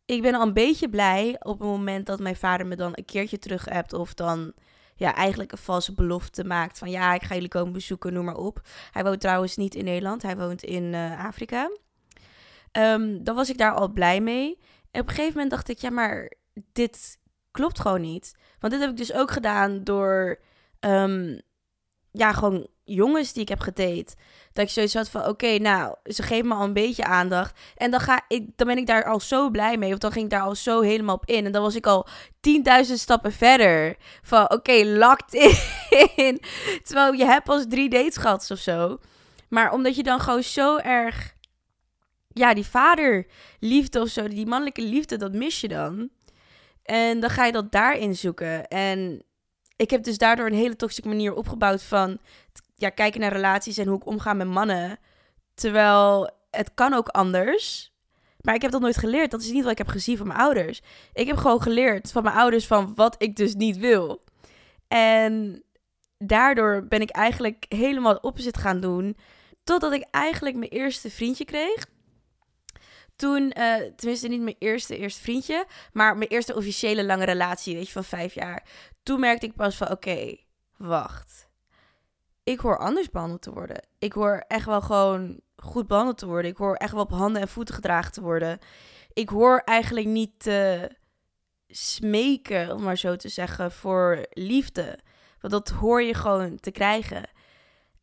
Ik 0.05 0.23
ben 0.23 0.35
al 0.35 0.47
een 0.47 0.53
beetje 0.53 0.89
blij 0.89 1.37
op 1.39 1.59
het 1.59 1.69
moment 1.69 2.07
dat 2.07 2.19
mijn 2.19 2.37
vader 2.37 2.67
me 2.67 2.77
dan 2.77 2.93
een 2.95 3.05
keertje 3.05 3.39
terug 3.39 3.65
hebt 3.65 3.93
of 3.93 4.15
dan 4.15 4.53
ja, 4.95 5.15
eigenlijk 5.15 5.53
een 5.53 5.59
valse 5.59 5.95
belofte 5.95 6.45
maakt 6.45 6.79
van 6.79 6.91
ja, 6.91 7.15
ik 7.15 7.23
ga 7.23 7.35
jullie 7.35 7.49
komen 7.49 7.73
bezoeken, 7.73 8.13
noem 8.13 8.25
maar 8.25 8.37
op. 8.37 8.61
Hij 8.91 9.05
woont 9.05 9.21
trouwens 9.21 9.57
niet 9.57 9.75
in 9.75 9.85
Nederland, 9.85 10.23
hij 10.23 10.37
woont 10.37 10.63
in 10.63 10.83
uh, 10.83 11.25
Afrika. 11.25 11.71
Um, 12.73 13.25
dan 13.25 13.35
was 13.35 13.51
ik 13.51 13.59
daar 13.59 13.75
al 13.75 13.89
blij 13.89 14.21
mee. 14.21 14.59
En 14.91 15.01
op 15.01 15.09
een 15.09 15.15
gegeven 15.15 15.33
moment 15.33 15.51
dacht 15.51 15.69
ik, 15.69 15.79
ja, 15.79 15.91
maar 15.91 16.33
dit 16.73 17.19
klopt 17.51 17.81
gewoon 17.81 18.01
niet. 18.01 18.35
Want 18.59 18.73
dit 18.73 18.83
heb 18.83 18.91
ik 18.91 18.97
dus 18.97 19.13
ook 19.13 19.31
gedaan 19.31 19.85
door, 19.85 20.39
um, 20.81 21.41
ja, 22.11 22.33
gewoon 22.33 22.67
jongens 22.85 23.33
die 23.33 23.43
ik 23.43 23.49
heb 23.49 23.61
gedate. 23.61 24.15
Dat 24.53 24.65
ik 24.65 24.71
zoiets 24.71 24.95
had 24.95 25.11
van, 25.11 25.27
oké, 25.27 25.59
nou, 25.59 25.95
ze 26.05 26.23
geven 26.23 26.49
me 26.49 26.55
al 26.55 26.65
een 26.65 26.73
beetje 26.73 27.05
aandacht. 27.05 27.59
En 27.77 27.91
dan, 27.91 28.01
ga 28.01 28.25
ik, 28.29 28.57
dan 28.57 28.67
ben 28.67 28.77
ik 28.77 28.87
daar 28.87 29.05
al 29.05 29.21
zo 29.21 29.51
blij 29.51 29.77
mee. 29.77 29.93
Of 29.93 29.99
dan 29.99 30.13
ging 30.13 30.25
ik 30.25 30.31
daar 30.31 30.43
al 30.43 30.55
zo 30.55 30.81
helemaal 30.81 31.15
op 31.15 31.27
in. 31.27 31.47
En 31.47 31.53
dan 31.53 31.63
was 31.63 31.75
ik 31.75 31.87
al 31.87 32.07
10.000 32.87 32.93
stappen 32.93 33.33
verder. 33.33 33.97
Van, 34.23 34.43
oké, 34.43 34.55
okay, 34.55 34.85
locked 34.85 35.35
in. 36.17 36.41
Terwijl 36.87 37.13
je 37.13 37.25
hebt 37.25 37.49
als 37.49 37.65
drie 37.69 37.89
dates 37.89 38.17
gehad 38.17 38.51
of 38.51 38.59
zo. 38.59 38.99
Maar 39.49 39.73
omdat 39.73 39.97
je 39.97 40.03
dan 40.03 40.21
gewoon 40.21 40.43
zo 40.43 40.77
erg... 40.77 41.37
Ja, 42.39 42.55
die 42.55 42.67
vaderliefde 42.67 44.01
of 44.01 44.09
zo, 44.09 44.29
die 44.29 44.47
mannelijke 44.47 44.83
liefde, 44.83 45.17
dat 45.17 45.33
mis 45.33 45.61
je 45.61 45.69
dan. 45.69 46.11
En 46.83 47.21
dan 47.21 47.31
ga 47.31 47.45
je 47.45 47.53
dat 47.53 47.73
daarin 47.73 48.17
zoeken. 48.17 48.69
En 48.69 49.23
ik 49.77 49.91
heb 49.91 50.03
dus 50.03 50.19
daardoor 50.19 50.47
een 50.47 50.53
hele 50.53 50.77
toxische 50.77 51.09
manier 51.09 51.35
opgebouwd 51.35 51.83
van 51.83 52.19
ja, 52.75 52.89
kijken 52.91 53.21
naar 53.21 53.33
relaties 53.33 53.79
en 53.79 53.87
hoe 53.87 53.97
ik 53.97 54.07
omga 54.07 54.33
met 54.33 54.47
mannen. 54.47 54.99
Terwijl 55.55 56.31
het 56.51 56.71
kan 56.75 56.93
ook 56.93 57.09
anders. 57.09 57.93
Maar 58.41 58.55
ik 58.55 58.63
heb 58.63 58.71
dat 58.71 58.81
nooit 58.81 58.97
geleerd. 58.97 59.31
Dat 59.31 59.41
is 59.41 59.51
niet 59.51 59.63
wat 59.63 59.73
ik 59.73 59.79
heb 59.79 59.89
gezien 59.89 60.17
van 60.17 60.27
mijn 60.27 60.39
ouders. 60.39 60.83
Ik 61.13 61.27
heb 61.27 61.37
gewoon 61.37 61.63
geleerd 61.63 62.13
van 62.13 62.23
mijn 62.23 62.37
ouders 62.37 62.67
van 62.67 62.95
wat 62.95 63.15
ik 63.23 63.37
dus 63.37 63.55
niet 63.55 63.79
wil. 63.79 64.25
En 64.89 65.63
daardoor 66.19 66.87
ben 66.89 67.01
ik 67.01 67.11
eigenlijk 67.11 67.67
helemaal 67.69 68.13
het 68.13 68.23
opposite 68.23 68.61
gaan 68.61 68.81
doen. 68.81 69.17
Totdat 69.65 69.93
ik 69.93 70.07
eigenlijk 70.11 70.57
mijn 70.57 70.71
eerste 70.71 71.11
vriendje 71.11 71.45
kreeg. 71.45 71.87
Toen, 73.19 73.53
uh, 73.59 73.75
tenminste 73.97 74.29
niet 74.29 74.41
mijn 74.41 74.57
eerste, 74.59 74.97
eerste 74.97 75.21
vriendje, 75.21 75.67
maar 75.93 76.17
mijn 76.17 76.31
eerste 76.31 76.55
officiële 76.55 77.05
lange 77.05 77.25
relatie, 77.25 77.75
weet 77.75 77.87
je, 77.87 77.93
van 77.93 78.05
vijf 78.05 78.35
jaar. 78.35 78.67
Toen 79.03 79.21
merkte 79.21 79.47
ik 79.47 79.55
pas 79.55 79.77
van, 79.77 79.91
oké, 79.91 80.37
wacht. 80.77 81.49
Ik 82.43 82.61
hoor 82.61 82.79
anders 82.79 83.11
behandeld 83.11 83.43
te 83.43 83.53
worden. 83.53 83.87
Ik 83.99 84.13
hoor 84.13 84.45
echt 84.49 84.67
wel 84.67 84.81
gewoon 84.81 85.41
goed 85.57 85.87
behandeld 85.87 86.19
te 86.19 86.27
worden. 86.27 86.51
Ik 86.51 86.57
hoor 86.57 86.75
echt 86.75 86.93
wel 86.93 87.03
op 87.03 87.11
handen 87.11 87.43
en 87.43 87.49
voeten 87.49 87.75
gedragen 87.75 88.13
te 88.13 88.21
worden. 88.21 88.59
Ik 89.13 89.29
hoor 89.29 89.59
eigenlijk 89.65 90.07
niet 90.07 90.33
te 90.39 90.91
smeken, 91.69 92.75
om 92.75 92.83
maar 92.83 92.99
zo 92.99 93.17
te 93.17 93.29
zeggen, 93.29 93.73
voor 93.73 94.27
liefde. 94.31 94.99
Want 95.41 95.53
dat 95.53 95.69
hoor 95.69 96.03
je 96.03 96.15
gewoon 96.15 96.61
te 96.61 96.71
krijgen. 96.71 97.29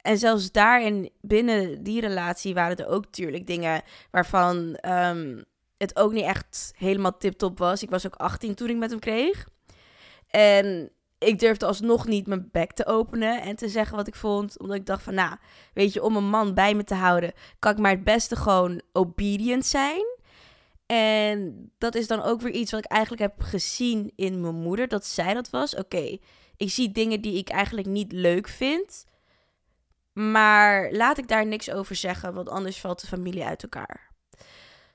En 0.05 0.17
zelfs 0.17 0.51
daarin, 0.51 1.09
binnen 1.21 1.83
die 1.83 2.01
relatie, 2.01 2.53
waren 2.53 2.77
er 2.77 2.87
ook 2.87 3.05
natuurlijk 3.05 3.47
dingen 3.47 3.81
waarvan 4.11 4.77
um, 4.89 5.43
het 5.77 5.95
ook 5.95 6.11
niet 6.11 6.23
echt 6.23 6.73
helemaal 6.77 7.17
tip-top 7.17 7.57
was. 7.57 7.83
Ik 7.83 7.89
was 7.89 8.05
ook 8.05 8.15
18 8.15 8.55
toen 8.55 8.69
ik 8.69 8.77
met 8.77 8.89
hem 8.89 8.99
kreeg. 8.99 9.47
En 10.27 10.91
ik 11.19 11.39
durfde 11.39 11.65
alsnog 11.65 12.07
niet 12.07 12.27
mijn 12.27 12.49
bek 12.51 12.71
te 12.71 12.85
openen 12.85 13.41
en 13.41 13.55
te 13.55 13.69
zeggen 13.69 13.95
wat 13.95 14.07
ik 14.07 14.15
vond. 14.15 14.59
Omdat 14.59 14.75
ik 14.75 14.85
dacht 14.85 15.03
van, 15.03 15.13
nou, 15.13 15.35
weet 15.73 15.93
je, 15.93 16.03
om 16.03 16.15
een 16.15 16.29
man 16.29 16.53
bij 16.53 16.73
me 16.75 16.83
te 16.83 16.95
houden, 16.95 17.33
kan 17.59 17.71
ik 17.71 17.77
maar 17.77 17.91
het 17.91 18.03
beste 18.03 18.35
gewoon 18.35 18.81
obedient 18.91 19.65
zijn. 19.65 20.05
En 20.85 21.71
dat 21.77 21.95
is 21.95 22.07
dan 22.07 22.21
ook 22.21 22.41
weer 22.41 22.53
iets 22.53 22.71
wat 22.71 22.85
ik 22.85 22.91
eigenlijk 22.91 23.21
heb 23.21 23.41
gezien 23.41 24.11
in 24.15 24.41
mijn 24.41 24.55
moeder, 24.55 24.87
dat 24.87 25.05
zij 25.05 25.33
dat 25.33 25.49
was. 25.49 25.75
Oké, 25.75 26.17
ik 26.57 26.69
zie 26.69 26.91
dingen 26.91 27.21
die 27.21 27.37
ik 27.37 27.49
eigenlijk 27.49 27.87
niet 27.87 28.11
leuk 28.11 28.47
vind. 28.47 29.05
Maar 30.15 30.91
laat 30.91 31.17
ik 31.17 31.27
daar 31.27 31.45
niks 31.45 31.71
over 31.71 31.95
zeggen, 31.95 32.33
want 32.33 32.49
anders 32.49 32.79
valt 32.79 33.01
de 33.01 33.07
familie 33.07 33.45
uit 33.45 33.63
elkaar. 33.63 34.11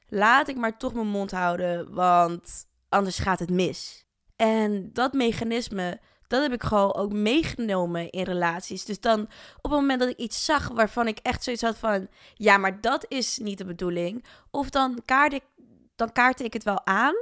Laat 0.08 0.48
ik 0.48 0.56
maar 0.56 0.78
toch 0.78 0.94
mijn 0.94 1.08
mond 1.08 1.30
houden, 1.30 1.94
want 1.94 2.66
anders 2.88 3.18
gaat 3.18 3.38
het 3.38 3.50
mis. 3.50 4.04
En 4.36 4.90
dat 4.92 5.12
mechanisme, 5.12 6.00
dat 6.26 6.42
heb 6.42 6.52
ik 6.52 6.62
gewoon 6.62 6.94
ook 6.94 7.12
meegenomen 7.12 8.10
in 8.10 8.24
relaties. 8.24 8.84
Dus 8.84 9.00
dan 9.00 9.20
op 9.56 9.70
het 9.70 9.80
moment 9.80 10.00
dat 10.00 10.08
ik 10.08 10.16
iets 10.16 10.44
zag 10.44 10.68
waarvan 10.68 11.06
ik 11.06 11.18
echt 11.18 11.44
zoiets 11.44 11.62
had 11.62 11.78
van... 11.78 12.08
Ja, 12.34 12.56
maar 12.56 12.80
dat 12.80 13.04
is 13.08 13.38
niet 13.38 13.58
de 13.58 13.64
bedoeling. 13.64 14.24
Of 14.50 14.70
dan 14.70 15.02
kaart 15.04 15.32
ik, 15.32 15.44
dan 15.96 16.12
kaartte 16.12 16.44
ik 16.44 16.52
het 16.52 16.64
wel 16.64 16.86
aan. 16.86 17.14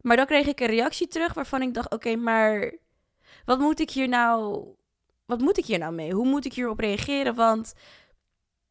Maar 0.00 0.16
dan 0.16 0.26
kreeg 0.26 0.46
ik 0.46 0.60
een 0.60 0.66
reactie 0.66 1.08
terug 1.08 1.34
waarvan 1.34 1.62
ik 1.62 1.74
dacht... 1.74 1.92
Oké, 1.92 2.16
maar 2.16 2.74
wat 3.44 3.58
moet 3.58 3.80
ik 3.80 3.90
hier 3.90 4.08
nou 4.08 4.66
wat 5.28 5.40
moet 5.40 5.58
ik 5.58 5.64
hier 5.64 5.78
nou 5.78 5.94
mee? 5.94 6.12
Hoe 6.12 6.26
moet 6.26 6.44
ik 6.44 6.52
hierop 6.52 6.78
reageren? 6.78 7.34
Want 7.34 7.74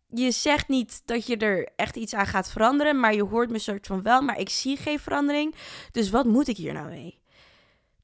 je 0.07 0.31
zegt 0.31 0.67
niet 0.67 1.01
dat 1.05 1.27
je 1.27 1.37
er 1.37 1.69
echt 1.75 1.95
iets 1.95 2.13
aan 2.13 2.25
gaat 2.25 2.51
veranderen, 2.51 2.99
maar 2.99 3.13
je 3.13 3.23
hoort 3.23 3.49
me 3.49 3.59
soort 3.59 3.87
van 3.87 4.01
wel, 4.01 4.21
maar 4.21 4.39
ik 4.39 4.49
zie 4.49 4.77
geen 4.77 4.99
verandering. 4.99 5.55
Dus 5.91 6.09
wat 6.09 6.25
moet 6.25 6.47
ik 6.47 6.57
hier 6.57 6.73
nou 6.73 6.87
mee? 6.87 7.21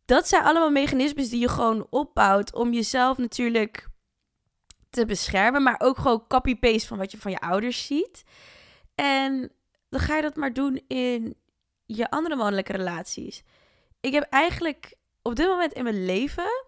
Dat 0.06 0.28
zijn 0.28 0.44
allemaal 0.44 0.72
mechanismes 0.72 1.30
die 1.30 1.40
je 1.40 1.50
gewoon 1.50 1.88
opbouwt 1.90 2.54
om 2.54 2.74
jezelf 2.74 3.18
natuurlijk 3.18 3.88
te 4.90 5.06
beschermen, 5.06 5.64
maar 5.64 5.80
ook 5.80 5.98
gewoon 5.98 6.28
copy-paste 6.28 6.88
van 6.88 6.98
wat 6.98 7.12
je 7.12 7.18
van 7.18 7.32
je 7.32 7.40
ouders 7.40 7.86
ziet. 7.86 8.24
En 8.96 9.52
dan 9.90 10.00
ga 10.00 10.16
je 10.16 10.22
dat 10.22 10.36
maar 10.36 10.54
doen 10.54 10.82
in 10.88 11.36
je 11.86 12.10
andere 12.10 12.36
mannelijke 12.36 12.72
relaties. 12.72 13.44
Ik 14.00 14.14
heb 14.14 14.24
eigenlijk 14.30 14.94
op 15.22 15.36
dit 15.36 15.48
moment 15.48 15.74
in 15.74 15.84
mijn 15.84 16.06
leven 16.06 16.63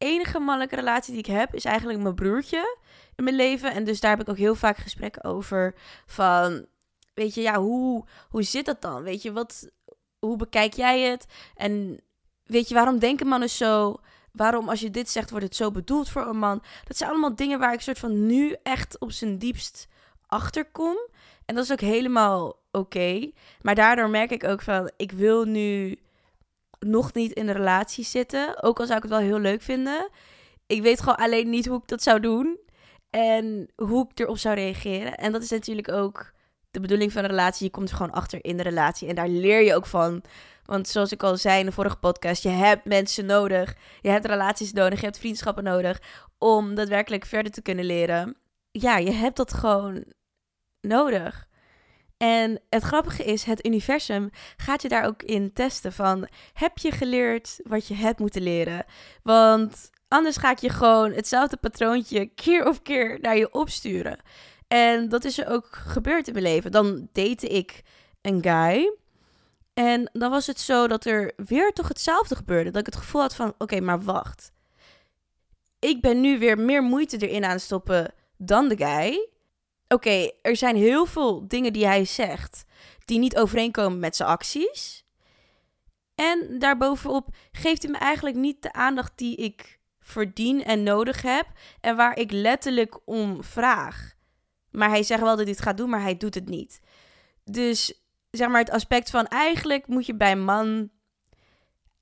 enige 0.00 0.38
mannelijke 0.38 0.76
relatie 0.76 1.12
die 1.12 1.22
ik 1.22 1.38
heb 1.38 1.54
is 1.54 1.64
eigenlijk 1.64 2.00
mijn 2.00 2.14
broertje 2.14 2.76
in 3.16 3.24
mijn 3.24 3.36
leven. 3.36 3.72
En 3.72 3.84
dus 3.84 4.00
daar 4.00 4.10
heb 4.10 4.20
ik 4.20 4.28
ook 4.28 4.36
heel 4.36 4.54
vaak 4.54 4.76
gesprekken 4.76 5.24
over. 5.24 5.74
Van, 6.06 6.66
weet 7.14 7.34
je, 7.34 7.40
ja, 7.40 7.58
hoe, 7.58 8.04
hoe 8.28 8.42
zit 8.42 8.64
dat 8.64 8.82
dan? 8.82 9.02
Weet 9.02 9.22
je, 9.22 9.32
wat, 9.32 9.70
hoe 10.18 10.36
bekijk 10.36 10.74
jij 10.74 11.00
het? 11.00 11.26
En 11.56 12.00
weet 12.44 12.68
je, 12.68 12.74
waarom 12.74 12.98
denken 12.98 13.26
mannen 13.26 13.50
zo? 13.50 13.96
Waarom 14.32 14.68
als 14.68 14.80
je 14.80 14.90
dit 14.90 15.10
zegt, 15.10 15.30
wordt 15.30 15.44
het 15.44 15.56
zo 15.56 15.70
bedoeld 15.70 16.08
voor 16.08 16.26
een 16.26 16.38
man? 16.38 16.62
Dat 16.84 16.96
zijn 16.96 17.10
allemaal 17.10 17.34
dingen 17.34 17.58
waar 17.58 17.72
ik 17.72 17.80
soort 17.80 17.98
van 17.98 18.26
nu 18.26 18.56
echt 18.62 18.98
op 18.98 19.12
zijn 19.12 19.38
diepst 19.38 19.88
achter 20.26 20.64
kom. 20.64 20.96
En 21.44 21.54
dat 21.54 21.64
is 21.64 21.72
ook 21.72 21.80
helemaal 21.80 22.56
oké. 22.70 23.30
Maar 23.62 23.74
daardoor 23.74 24.10
merk 24.10 24.30
ik 24.30 24.44
ook 24.44 24.62
van, 24.62 24.90
ik 24.96 25.12
wil 25.12 25.44
nu 25.44 25.98
nog 26.86 27.12
niet 27.12 27.32
in 27.32 27.48
een 27.48 27.54
relatie 27.54 28.04
zitten. 28.04 28.62
Ook 28.62 28.80
al 28.80 28.86
zou 28.86 28.96
ik 28.96 29.02
het 29.02 29.12
wel 29.12 29.20
heel 29.20 29.38
leuk 29.38 29.62
vinden. 29.62 30.08
Ik 30.66 30.82
weet 30.82 31.00
gewoon 31.00 31.16
alleen 31.16 31.50
niet 31.50 31.66
hoe 31.66 31.78
ik 31.78 31.88
dat 31.88 32.02
zou 32.02 32.20
doen. 32.20 32.58
En 33.10 33.70
hoe 33.76 34.08
ik 34.10 34.18
erop 34.18 34.38
zou 34.38 34.54
reageren. 34.54 35.16
En 35.16 35.32
dat 35.32 35.42
is 35.42 35.50
natuurlijk 35.50 35.92
ook 35.92 36.32
de 36.70 36.80
bedoeling 36.80 37.12
van 37.12 37.22
een 37.22 37.30
relatie. 37.30 37.66
Je 37.66 37.72
komt 37.72 37.90
er 37.90 37.96
gewoon 37.96 38.12
achter 38.12 38.44
in 38.44 38.56
de 38.56 38.62
relatie. 38.62 39.08
En 39.08 39.14
daar 39.14 39.28
leer 39.28 39.62
je 39.62 39.74
ook 39.74 39.86
van. 39.86 40.22
Want 40.64 40.88
zoals 40.88 41.12
ik 41.12 41.22
al 41.22 41.36
zei 41.36 41.60
in 41.60 41.66
de 41.66 41.72
vorige 41.72 41.96
podcast, 41.96 42.42
je 42.42 42.48
hebt 42.48 42.84
mensen 42.84 43.26
nodig. 43.26 43.76
Je 44.00 44.08
hebt 44.08 44.26
relaties 44.26 44.72
nodig, 44.72 44.98
je 44.98 45.04
hebt 45.04 45.18
vriendschappen 45.18 45.64
nodig. 45.64 46.00
Om 46.38 46.74
daadwerkelijk 46.74 47.24
verder 47.24 47.52
te 47.52 47.62
kunnen 47.62 47.84
leren. 47.84 48.36
Ja, 48.70 48.96
je 48.96 49.12
hebt 49.12 49.36
dat 49.36 49.52
gewoon 49.52 50.04
nodig. 50.80 51.48
En 52.22 52.60
het 52.68 52.82
grappige 52.82 53.24
is, 53.24 53.44
het 53.44 53.66
universum 53.66 54.30
gaat 54.56 54.82
je 54.82 54.88
daar 54.88 55.04
ook 55.04 55.22
in 55.22 55.52
testen 55.52 55.92
van, 55.92 56.28
heb 56.52 56.78
je 56.78 56.90
geleerd 56.90 57.60
wat 57.62 57.86
je 57.86 57.94
hebt 57.94 58.18
moeten 58.18 58.42
leren? 58.42 58.84
Want 59.22 59.90
anders 60.08 60.36
ga 60.36 60.50
ik 60.50 60.58
je 60.58 60.68
gewoon 60.68 61.12
hetzelfde 61.12 61.56
patroontje 61.56 62.26
keer 62.26 62.66
op 62.66 62.82
keer 62.82 63.18
naar 63.20 63.36
je 63.36 63.52
opsturen. 63.52 64.18
En 64.68 65.08
dat 65.08 65.24
is 65.24 65.38
er 65.38 65.48
ook 65.48 65.68
gebeurd 65.70 66.26
in 66.26 66.32
mijn 66.32 66.44
leven. 66.44 66.72
Dan 66.72 67.08
date 67.12 67.46
ik 67.46 67.82
een 68.20 68.42
guy. 68.42 68.94
En 69.74 70.10
dan 70.12 70.30
was 70.30 70.46
het 70.46 70.60
zo 70.60 70.88
dat 70.88 71.04
er 71.04 71.32
weer 71.36 71.72
toch 71.72 71.88
hetzelfde 71.88 72.36
gebeurde. 72.36 72.70
Dat 72.70 72.80
ik 72.80 72.92
het 72.92 73.02
gevoel 73.02 73.20
had 73.20 73.34
van, 73.34 73.54
oké, 73.58 73.80
maar 73.80 74.02
wacht. 74.02 74.52
Ik 75.78 76.00
ben 76.00 76.20
nu 76.20 76.38
weer 76.38 76.58
meer 76.58 76.82
moeite 76.82 77.16
erin 77.16 77.44
aan 77.44 77.50
het 77.50 77.60
stoppen 77.60 78.14
dan 78.36 78.68
de 78.68 78.76
guy 78.76 79.28
oké, 79.94 80.30
er 80.42 80.56
zijn 80.56 80.76
heel 80.76 81.06
veel 81.06 81.48
dingen 81.48 81.72
die 81.72 81.86
hij 81.86 82.04
zegt 82.04 82.64
die 83.04 83.18
niet 83.18 83.36
overeenkomen 83.36 83.98
met 83.98 84.16
zijn 84.16 84.28
acties. 84.28 85.04
En 86.14 86.58
daarbovenop 86.58 87.28
geeft 87.52 87.82
hij 87.82 87.90
me 87.90 87.98
eigenlijk 87.98 88.36
niet 88.36 88.62
de 88.62 88.72
aandacht 88.72 89.12
die 89.14 89.36
ik 89.36 89.78
verdien 90.00 90.64
en 90.64 90.82
nodig 90.82 91.22
heb 91.22 91.46
en 91.80 91.96
waar 91.96 92.18
ik 92.18 92.30
letterlijk 92.30 92.98
om 93.04 93.44
vraag. 93.44 94.14
Maar 94.70 94.88
hij 94.88 95.02
zegt 95.02 95.20
wel 95.20 95.36
dat 95.36 95.44
hij 95.44 95.54
het 95.54 95.62
gaat 95.62 95.76
doen, 95.76 95.90
maar 95.90 96.02
hij 96.02 96.16
doet 96.16 96.34
het 96.34 96.48
niet. 96.48 96.80
Dus 97.44 98.02
zeg 98.30 98.48
maar 98.48 98.60
het 98.60 98.70
aspect 98.70 99.10
van 99.10 99.26
eigenlijk 99.26 99.86
moet 99.86 100.06
je 100.06 100.14
bij 100.14 100.36
man 100.36 100.90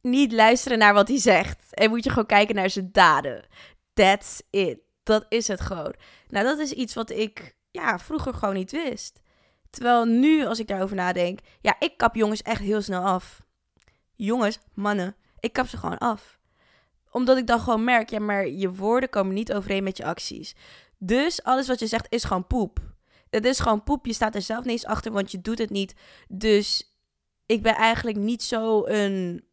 niet 0.00 0.32
luisteren 0.32 0.78
naar 0.78 0.94
wat 0.94 1.08
hij 1.08 1.18
zegt. 1.18 1.74
En 1.74 1.90
moet 1.90 2.04
je 2.04 2.10
gewoon 2.10 2.26
kijken 2.26 2.54
naar 2.54 2.70
zijn 2.70 2.88
daden. 2.92 3.46
That's 3.92 4.42
it. 4.50 4.78
Dat 5.02 5.26
is 5.28 5.48
het 5.48 5.60
gewoon. 5.60 5.94
Nou, 6.28 6.44
dat 6.44 6.58
is 6.58 6.72
iets 6.72 6.94
wat 6.94 7.10
ik 7.10 7.56
ja, 7.70 7.98
vroeger 7.98 8.34
gewoon 8.34 8.54
niet 8.54 8.70
wist. 8.70 9.20
Terwijl 9.70 10.04
nu, 10.04 10.44
als 10.44 10.58
ik 10.58 10.66
daarover 10.66 10.96
nadenk, 10.96 11.38
ja, 11.60 11.76
ik 11.78 11.96
kap 11.96 12.14
jongens 12.14 12.42
echt 12.42 12.60
heel 12.60 12.82
snel 12.82 13.02
af. 13.02 13.42
Jongens, 14.16 14.58
mannen, 14.74 15.16
ik 15.40 15.52
kap 15.52 15.66
ze 15.66 15.76
gewoon 15.76 15.98
af. 15.98 16.38
Omdat 17.10 17.36
ik 17.36 17.46
dan 17.46 17.60
gewoon 17.60 17.84
merk, 17.84 18.10
ja, 18.10 18.20
maar 18.20 18.48
je 18.48 18.74
woorden 18.74 19.08
komen 19.08 19.34
niet 19.34 19.52
overeen 19.52 19.82
met 19.82 19.96
je 19.96 20.04
acties. 20.04 20.54
Dus 20.98 21.42
alles 21.42 21.66
wat 21.66 21.78
je 21.78 21.86
zegt 21.86 22.06
is 22.08 22.24
gewoon 22.24 22.46
poep. 22.46 22.80
Het 23.30 23.44
is 23.44 23.60
gewoon 23.60 23.82
poep. 23.82 24.06
Je 24.06 24.12
staat 24.12 24.34
er 24.34 24.42
zelf 24.42 24.64
niet 24.64 24.72
eens 24.72 24.86
achter, 24.86 25.12
want 25.12 25.30
je 25.30 25.40
doet 25.40 25.58
het 25.58 25.70
niet. 25.70 25.94
Dus 26.28 26.96
ik 27.46 27.62
ben 27.62 27.74
eigenlijk 27.74 28.16
niet 28.16 28.42
zo 28.42 28.86
een 28.86 29.44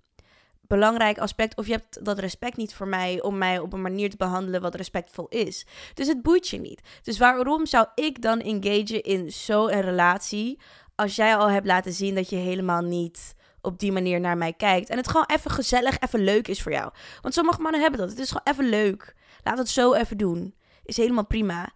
belangrijk 0.68 1.18
aspect. 1.18 1.58
Of 1.58 1.66
je 1.66 1.72
hebt 1.72 2.06
dat 2.06 2.20
respect 2.20 2.58
niet 2.58 2.74
voor 2.74 2.88
mij 2.88 3.22
om 3.22 3.38
mij 3.38 3.60
op 3.60 3.74
een 3.74 3.82
manier 3.82 4.10
te 4.10 4.18
behandelen 4.18 4.62
wat 4.62 4.76
respectvol 4.76 5.28
is. 5.28 5.66
Dus 5.94 6.08
het 6.08 6.22
boeit 6.22 6.48
je 6.48 6.60
niet. 6.60 6.82
Dus 7.02 7.18
waarom 7.18 7.66
zou 7.66 7.88
ik 7.96 8.22
dan 8.22 8.40
engagen 8.40 9.02
in 9.02 9.32
zo'n 9.32 9.82
relatie 9.82 10.60
als 10.96 11.16
jij 11.16 11.36
al 11.36 11.50
hebt 11.50 11.66
laten 11.66 11.94
zien 11.94 12.16
dat 12.16 12.30
je 12.30 12.36
helemaal 12.36 12.82
niet 12.82 13.36
op 13.62 13.80
die 13.80 13.92
manier 13.92 14.20
naar 14.20 14.38
mij 14.38 14.54
kijkt. 14.54 14.90
En 14.90 14.98
het 14.98 15.08
gewoon 15.08 15.26
even 15.26 15.52
gezellig, 15.52 16.00
even 16.00 16.24
leuk 16.24 16.48
is 16.48 16.62
voor 16.62 16.72
jou. 16.72 16.92
Want 17.22 17.34
sommige 17.34 17.62
mannen 17.62 17.82
hebben 17.82 18.00
dat. 18.00 18.10
Het 18.10 18.20
is 18.20 18.28
gewoon 18.28 18.54
even 18.54 18.70
leuk. 18.70 19.16
Laat 19.44 19.58
het 19.58 19.70
zo 19.70 19.94
even 19.94 20.18
doen. 20.18 20.56
Is 20.84 20.98
helemaal 20.98 21.26
prima. 21.26 21.70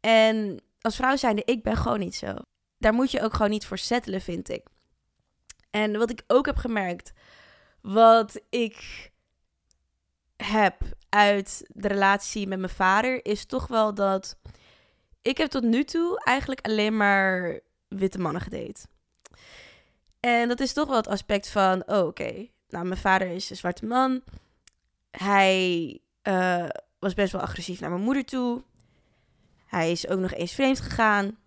En 0.00 0.62
als 0.80 0.96
vrouw 0.96 1.16
zijnde, 1.16 1.42
ik 1.44 1.62
ben 1.62 1.76
gewoon 1.76 1.98
niet 1.98 2.14
zo. 2.14 2.34
Daar 2.78 2.94
moet 2.94 3.10
je 3.10 3.22
ook 3.22 3.32
gewoon 3.32 3.50
niet 3.50 3.66
voor 3.66 3.78
settelen, 3.78 4.20
vind 4.20 4.48
ik. 4.48 4.66
En 5.70 5.98
wat 5.98 6.10
ik 6.10 6.22
ook 6.26 6.46
heb 6.46 6.56
gemerkt, 6.56 7.12
wat 7.82 8.40
ik 8.50 9.10
heb 10.36 10.82
uit 11.08 11.64
de 11.68 11.88
relatie 11.88 12.46
met 12.46 12.58
mijn 12.58 12.72
vader, 12.72 13.24
is 13.24 13.44
toch 13.44 13.66
wel 13.66 13.94
dat 13.94 14.38
ik 15.22 15.38
heb 15.38 15.50
tot 15.50 15.62
nu 15.62 15.84
toe 15.84 16.20
eigenlijk 16.24 16.60
alleen 16.60 16.96
maar 16.96 17.60
witte 17.88 18.18
mannen 18.18 18.42
gedate. 18.42 18.86
En 20.20 20.48
dat 20.48 20.60
is 20.60 20.72
toch 20.72 20.86
wel 20.88 20.96
het 20.96 21.08
aspect 21.08 21.48
van, 21.48 21.82
oh 21.86 22.06
oké, 22.06 22.48
nou 22.68 22.84
mijn 22.84 23.00
vader 23.00 23.28
is 23.28 23.50
een 23.50 23.56
zwarte 23.56 23.86
man. 23.86 24.22
Hij 25.10 25.98
uh, 26.22 26.68
was 26.98 27.14
best 27.14 27.32
wel 27.32 27.40
agressief 27.40 27.80
naar 27.80 27.90
mijn 27.90 28.02
moeder 28.02 28.24
toe. 28.24 28.62
Hij 29.66 29.90
is 29.90 30.08
ook 30.08 30.18
nog 30.18 30.32
eens 30.32 30.52
vreemd 30.52 30.80
gegaan, 30.80 31.38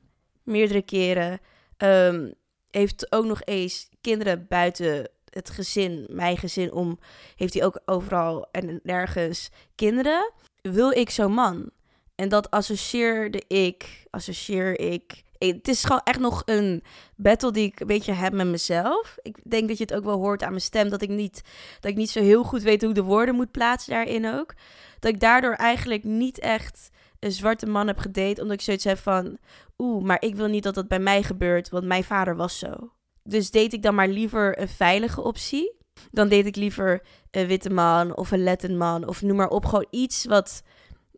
meerdere 0.43 0.81
keren. 0.81 1.39
Um, 1.77 2.33
heeft 2.69 3.11
ook 3.11 3.25
nog 3.25 3.43
eens 3.43 3.89
kinderen 4.01 4.47
buiten 4.47 5.09
het 5.33 5.49
gezin, 5.49 6.05
mijn 6.09 6.37
gezin 6.37 6.71
om, 6.71 6.99
heeft 7.35 7.53
hij 7.53 7.63
ook 7.65 7.81
overal 7.85 8.47
en 8.51 8.79
nergens 8.83 9.49
kinderen. 9.75 10.31
Wil 10.61 10.91
ik 10.91 11.09
zo'n 11.09 11.33
man? 11.33 11.69
En 12.15 12.29
dat 12.29 12.51
associeerde 12.51 13.43
ik, 13.47 14.05
associeer 14.09 14.79
ik. 14.79 15.23
Het 15.37 15.67
is 15.67 15.83
gewoon 15.83 16.01
echt 16.03 16.19
nog 16.19 16.41
een 16.45 16.83
battle 17.15 17.51
die 17.51 17.65
ik 17.65 17.79
een 17.79 17.87
beetje 17.87 18.11
heb 18.11 18.33
met 18.33 18.47
mezelf. 18.47 19.15
Ik 19.21 19.37
denk 19.43 19.67
dat 19.67 19.77
je 19.77 19.83
het 19.83 19.93
ook 19.93 20.03
wel 20.03 20.19
hoort 20.19 20.43
aan 20.43 20.49
mijn 20.49 20.61
stem, 20.61 20.89
dat 20.89 21.01
ik 21.01 21.09
niet, 21.09 21.41
dat 21.79 21.91
ik 21.91 21.97
niet 21.97 22.09
zo 22.09 22.21
heel 22.21 22.43
goed 22.43 22.61
weet 22.61 22.81
hoe 22.81 22.93
de 22.93 23.03
woorden 23.03 23.35
moet 23.35 23.51
plaatsen 23.51 23.93
daarin 23.93 24.27
ook. 24.27 24.53
Dat 24.99 25.13
ik 25.13 25.19
daardoor 25.19 25.53
eigenlijk 25.53 26.03
niet 26.03 26.39
echt 26.39 26.89
een 27.19 27.31
zwarte 27.31 27.65
man 27.65 27.87
heb 27.87 27.97
gedate, 27.97 28.41
omdat 28.41 28.57
ik 28.57 28.61
zoiets 28.61 28.83
heb 28.83 28.97
van, 28.97 29.37
oeh, 29.77 30.03
maar 30.03 30.21
ik 30.21 30.35
wil 30.35 30.47
niet 30.47 30.63
dat 30.63 30.75
dat 30.75 30.87
bij 30.87 30.99
mij 30.99 31.23
gebeurt, 31.23 31.69
want 31.69 31.85
mijn 31.85 32.03
vader 32.03 32.35
was 32.35 32.59
zo. 32.59 32.91
Dus 33.23 33.51
deed 33.51 33.73
ik 33.73 33.81
dan 33.81 33.95
maar 33.95 34.07
liever 34.07 34.59
een 34.59 34.67
veilige 34.67 35.21
optie. 35.21 35.75
Dan 36.11 36.27
deed 36.27 36.45
ik 36.45 36.55
liever 36.55 37.01
een 37.31 37.47
witte 37.47 37.69
man 37.69 38.15
of 38.15 38.31
een 38.31 38.43
Latin 38.43 38.77
man 38.77 39.07
of 39.07 39.21
noem 39.21 39.37
maar 39.37 39.49
op. 39.49 39.65
Gewoon 39.65 39.87
iets 39.89 40.25
wat 40.25 40.63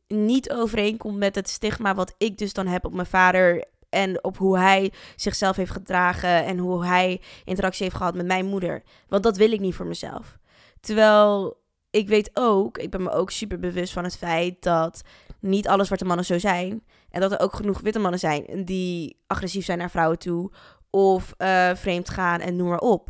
niet 0.07 0.51
overeenkomt 0.51 1.17
met 1.17 1.35
het 1.35 1.50
stigma 1.50 1.95
wat 1.95 2.15
ik 2.17 2.38
dus 2.38 2.53
dan 2.53 2.67
heb 2.67 2.85
op 2.85 2.93
mijn 2.93 3.07
vader. 3.07 3.67
En 3.89 4.24
op 4.24 4.38
hoe 4.38 4.57
hij 4.57 4.93
zichzelf 5.15 5.55
heeft 5.55 5.71
gedragen 5.71 6.45
en 6.45 6.57
hoe 6.57 6.85
hij 6.85 7.21
interactie 7.43 7.83
heeft 7.83 7.95
gehad 7.95 8.15
met 8.15 8.25
mijn 8.25 8.45
moeder. 8.45 8.83
Want 9.07 9.24
dat 9.24 9.38
wil 9.38 9.51
ik 9.51 9.59
niet 9.59 9.75
voor 9.75 9.85
mezelf. 9.85 10.38
Terwijl 10.79 11.63
ik 11.89 12.07
weet 12.07 12.29
ook, 12.33 12.77
ik 12.77 12.89
ben 12.89 13.03
me 13.03 13.12
ook 13.12 13.31
super 13.31 13.59
bewust 13.59 13.93
van 13.93 14.03
het 14.03 14.17
feit 14.17 14.62
dat 14.62 15.01
niet 15.39 15.67
alle 15.67 15.83
zwarte 15.83 16.05
mannen 16.05 16.25
zo 16.25 16.39
zijn. 16.39 16.83
En 17.09 17.21
dat 17.21 17.31
er 17.31 17.39
ook 17.39 17.53
genoeg 17.53 17.79
witte 17.79 18.00
mannen 18.00 18.19
zijn 18.19 18.65
die 18.65 19.19
agressief 19.27 19.65
zijn 19.65 19.77
naar 19.77 19.91
vrouwen 19.91 20.19
toe 20.19 20.51
of 20.96 21.34
uh, 21.38 21.75
vreemd 21.75 22.10
gaan 22.10 22.40
en 22.40 22.56
noem 22.56 22.70
maar 22.70 22.80
op. 22.80 23.10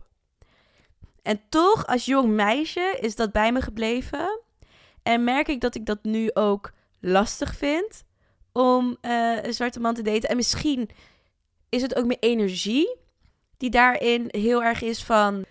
En 1.21 1.41
toch, 1.49 1.87
als 1.87 2.05
jong 2.05 2.29
meisje, 2.29 2.97
is 2.99 3.15
dat 3.15 3.31
bij 3.31 3.51
me 3.51 3.61
gebleven. 3.61 4.41
En 5.03 5.23
merk 5.23 5.47
ik 5.47 5.61
dat 5.61 5.75
ik 5.75 5.85
dat 5.85 6.03
nu 6.03 6.33
ook 6.33 6.71
lastig 6.99 7.55
vind 7.55 8.03
om 8.51 8.97
uh, 9.01 9.43
een 9.43 9.53
zwarte 9.53 9.79
man 9.79 9.93
te 9.93 10.01
daten. 10.01 10.29
En 10.29 10.35
misschien 10.35 10.89
is 11.69 11.81
het 11.81 11.95
ook 11.95 12.05
mijn 12.05 12.19
energie 12.19 12.97
die 13.57 13.69
daarin 13.69 14.25
heel 14.27 14.63
erg 14.63 14.81
is 14.81 15.03
van. 15.03 15.45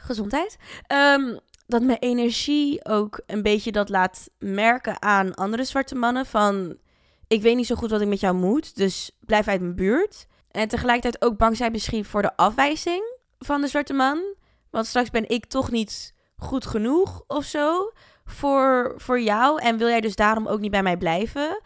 Gezondheid. 0.00 0.56
Um, 0.88 1.38
dat 1.66 1.82
mijn 1.82 1.98
energie 1.98 2.84
ook 2.84 3.20
een 3.26 3.42
beetje 3.42 3.72
dat 3.72 3.88
laat 3.88 4.28
merken 4.38 5.02
aan 5.02 5.34
andere 5.34 5.64
zwarte 5.64 5.94
mannen. 5.94 6.26
Van 6.26 6.76
ik 7.32 7.42
weet 7.42 7.56
niet 7.56 7.66
zo 7.66 7.74
goed 7.74 7.90
wat 7.90 8.00
ik 8.00 8.08
met 8.08 8.20
jou 8.20 8.34
moet, 8.34 8.76
dus 8.76 9.10
blijf 9.20 9.48
uit 9.48 9.60
mijn 9.60 9.74
buurt. 9.74 10.26
En 10.50 10.68
tegelijkertijd 10.68 11.24
ook 11.24 11.36
bang 11.38 11.56
zijn 11.56 11.72
misschien 11.72 12.04
voor 12.04 12.22
de 12.22 12.36
afwijzing 12.36 13.18
van 13.38 13.60
de 13.60 13.66
zwarte 13.66 13.92
man. 13.92 14.34
Want 14.70 14.86
straks 14.86 15.10
ben 15.10 15.28
ik 15.28 15.46
toch 15.46 15.70
niet 15.70 16.14
goed 16.36 16.66
genoeg 16.66 17.24
of 17.26 17.44
zo 17.44 17.92
voor, 18.24 18.94
voor 18.96 19.20
jou. 19.20 19.60
En 19.60 19.78
wil 19.78 19.88
jij 19.88 20.00
dus 20.00 20.16
daarom 20.16 20.46
ook 20.46 20.60
niet 20.60 20.70
bij 20.70 20.82
mij 20.82 20.96
blijven? 20.96 21.60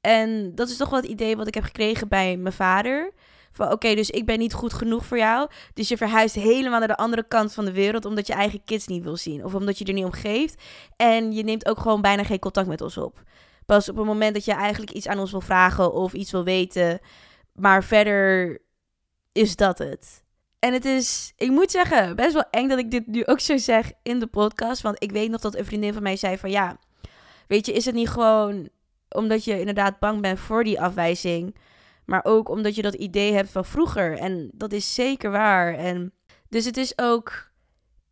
En 0.00 0.54
dat 0.54 0.68
is 0.68 0.76
toch 0.76 0.90
wel 0.90 1.00
het 1.00 1.10
idee 1.10 1.36
wat 1.36 1.46
ik 1.46 1.54
heb 1.54 1.64
gekregen 1.64 2.08
bij 2.08 2.36
mijn 2.36 2.54
vader. 2.54 3.12
Van 3.52 3.72
oké, 3.72 3.94
dus 3.94 4.10
ik 4.10 4.26
ben 4.26 4.38
niet 4.38 4.54
goed 4.54 4.72
genoeg 4.72 5.06
voor 5.06 5.18
jou. 5.18 5.50
Dus 5.74 5.88
je 5.88 5.96
verhuist 5.96 6.34
helemaal 6.34 6.78
naar 6.78 6.88
de 6.88 6.96
andere 6.96 7.24
kant 7.28 7.54
van 7.54 7.64
de 7.64 7.72
wereld. 7.72 8.04
Omdat 8.04 8.26
je 8.26 8.32
eigen 8.32 8.64
kids 8.64 8.86
niet 8.86 9.02
wil 9.02 9.16
zien. 9.16 9.44
Of 9.44 9.54
omdat 9.54 9.78
je 9.78 9.84
er 9.84 9.92
niet 9.92 10.04
om 10.04 10.12
geeft. 10.12 10.62
En 10.96 11.32
je 11.32 11.42
neemt 11.42 11.68
ook 11.68 11.78
gewoon 11.78 12.00
bijna 12.00 12.24
geen 12.24 12.38
contact 12.38 12.68
met 12.68 12.80
ons 12.80 12.96
op. 12.96 13.22
Pas 13.68 13.88
op 13.88 13.96
het 13.96 14.06
moment 14.06 14.34
dat 14.34 14.44
je 14.44 14.52
eigenlijk 14.52 14.92
iets 14.92 15.08
aan 15.08 15.18
ons 15.18 15.30
wil 15.30 15.40
vragen 15.40 15.92
of 15.92 16.12
iets 16.12 16.30
wil 16.30 16.44
weten. 16.44 17.00
Maar 17.52 17.84
verder 17.84 18.58
is 19.32 19.56
dat 19.56 19.78
het. 19.78 20.24
En 20.58 20.72
het 20.72 20.84
is, 20.84 21.32
ik 21.36 21.50
moet 21.50 21.70
zeggen, 21.70 22.16
best 22.16 22.32
wel 22.32 22.44
eng 22.50 22.68
dat 22.68 22.78
ik 22.78 22.90
dit 22.90 23.06
nu 23.06 23.26
ook 23.26 23.40
zo 23.40 23.56
zeg 23.56 23.92
in 24.02 24.18
de 24.18 24.26
podcast. 24.26 24.82
Want 24.82 25.02
ik 25.02 25.10
weet 25.10 25.30
nog 25.30 25.40
dat 25.40 25.56
een 25.56 25.64
vriendin 25.64 25.92
van 25.92 26.02
mij 26.02 26.16
zei 26.16 26.38
van 26.38 26.50
ja, 26.50 26.78
weet 27.46 27.66
je, 27.66 27.72
is 27.72 27.84
het 27.84 27.94
niet 27.94 28.08
gewoon 28.08 28.68
omdat 29.08 29.44
je 29.44 29.58
inderdaad 29.58 29.98
bang 29.98 30.20
bent 30.20 30.40
voor 30.40 30.64
die 30.64 30.80
afwijzing. 30.80 31.56
Maar 32.04 32.24
ook 32.24 32.48
omdat 32.48 32.74
je 32.74 32.82
dat 32.82 32.94
idee 32.94 33.32
hebt 33.32 33.50
van 33.50 33.64
vroeger. 33.64 34.18
En 34.18 34.50
dat 34.54 34.72
is 34.72 34.94
zeker 34.94 35.30
waar. 35.30 35.74
En 35.74 36.12
dus 36.48 36.64
het 36.64 36.76
is 36.76 36.98
ook, 36.98 37.50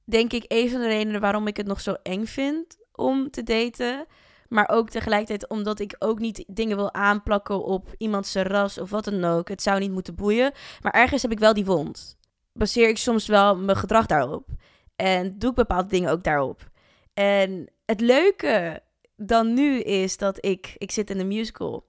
denk 0.05 0.33
ik, 0.33 0.45
een 0.49 0.71
van 0.71 0.81
de 0.81 0.87
redenen 0.87 1.21
waarom 1.21 1.47
ik 1.47 1.57
het 1.57 1.66
nog 1.66 1.81
zo 1.81 1.97
eng 2.03 2.25
vind 2.25 2.77
om 2.92 3.31
te 3.31 3.42
daten. 3.42 4.07
Maar 4.49 4.69
ook 4.69 4.91
tegelijkertijd 4.91 5.49
omdat 5.49 5.81
ik 5.81 5.97
ook 5.99 6.19
niet 6.19 6.45
dingen 6.47 6.77
wil 6.77 6.95
aanplakken 6.95 7.65
op 7.65 7.95
iemands 7.99 8.35
ras 8.35 8.79
of 8.79 8.91
wat 8.91 9.05
dan 9.05 9.25
ook. 9.25 9.49
Het 9.49 9.63
zou 9.63 9.79
niet 9.81 9.93
moeten 9.93 10.15
boeien. 10.15 10.53
Maar 10.83 10.93
ergens 10.93 11.23
heb 11.23 11.33
ik 11.33 11.39
wel 11.39 11.55
die 11.55 11.65
wond. 11.65 12.19
Baseer 12.53 12.89
ik 12.89 12.99
soms 12.99 13.27
wel 13.27 13.57
mijn 13.57 13.77
gedrag 13.77 14.07
daarop. 14.07 14.49
En 14.97 15.39
doe 15.39 15.51
ik 15.51 15.57
bepaalde 15.57 15.89
dingen 15.89 16.11
ook 16.11 16.25
daarop. 16.25 16.71
En 17.15 17.71
het 17.85 18.01
leuke 18.01 18.83
dan 19.17 19.55
nu 19.55 19.81
is 19.81 20.17
dat 20.17 20.45
ik... 20.45 20.75
Ik 20.79 20.91
zit 20.91 21.11
in 21.11 21.21
een 21.21 21.29
musical. 21.29 21.87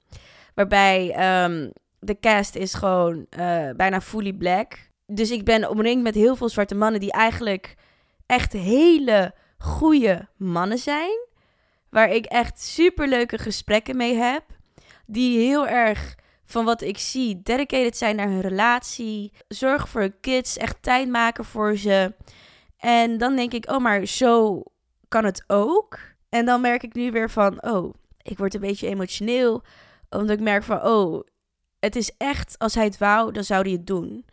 Waarbij 0.53 1.03
um, 1.43 1.71
de 1.99 2.19
cast 2.19 2.55
is 2.55 2.73
gewoon 2.73 3.25
uh, 3.39 3.69
bijna 3.75 4.01
fully 4.01 4.33
black. 4.33 4.89
Dus 5.05 5.31
ik 5.31 5.45
ben 5.45 5.69
omringd 5.69 6.03
met 6.03 6.15
heel 6.15 6.35
veel 6.35 6.49
zwarte 6.49 6.75
mannen 6.75 6.99
die 6.99 7.11
eigenlijk 7.11 7.75
echt 8.25 8.53
hele 8.53 9.33
goede 9.57 10.27
mannen 10.35 10.77
zijn. 10.77 11.26
Waar 11.89 12.09
ik 12.09 12.25
echt 12.25 12.61
super 12.61 13.07
leuke 13.07 13.37
gesprekken 13.37 13.97
mee 13.97 14.15
heb. 14.15 14.43
Die 15.05 15.39
heel 15.39 15.67
erg 15.67 16.15
van 16.45 16.65
wat 16.65 16.81
ik 16.81 16.97
zie 16.97 17.41
dedicated 17.43 17.97
zijn 17.97 18.15
naar 18.15 18.27
hun 18.27 18.41
relatie. 18.41 19.31
Zorg 19.47 19.89
voor 19.89 20.01
hun 20.01 20.19
kids. 20.19 20.57
Echt 20.57 20.81
tijd 20.81 21.09
maken 21.09 21.45
voor 21.45 21.77
ze. 21.77 22.13
En 22.77 23.17
dan 23.17 23.35
denk 23.35 23.53
ik, 23.53 23.69
oh, 23.69 23.77
maar 23.77 24.05
zo 24.05 24.63
kan 25.07 25.25
het 25.25 25.43
ook. 25.47 25.99
En 26.29 26.45
dan 26.45 26.61
merk 26.61 26.83
ik 26.83 26.93
nu 26.93 27.11
weer 27.11 27.29
van, 27.29 27.63
oh, 27.63 27.93
ik 28.21 28.37
word 28.37 28.53
een 28.53 28.61
beetje 28.61 28.87
emotioneel. 28.87 29.63
Omdat 30.09 30.29
ik 30.37 30.39
merk 30.39 30.63
van, 30.63 30.83
oh, 30.83 31.27
het 31.79 31.95
is 31.95 32.11
echt, 32.17 32.55
als 32.57 32.75
hij 32.75 32.83
het 32.83 32.97
wou, 32.97 33.31
dan 33.31 33.43
zou 33.43 33.61
hij 33.61 33.71
het 33.71 33.87
doen. 33.87 34.25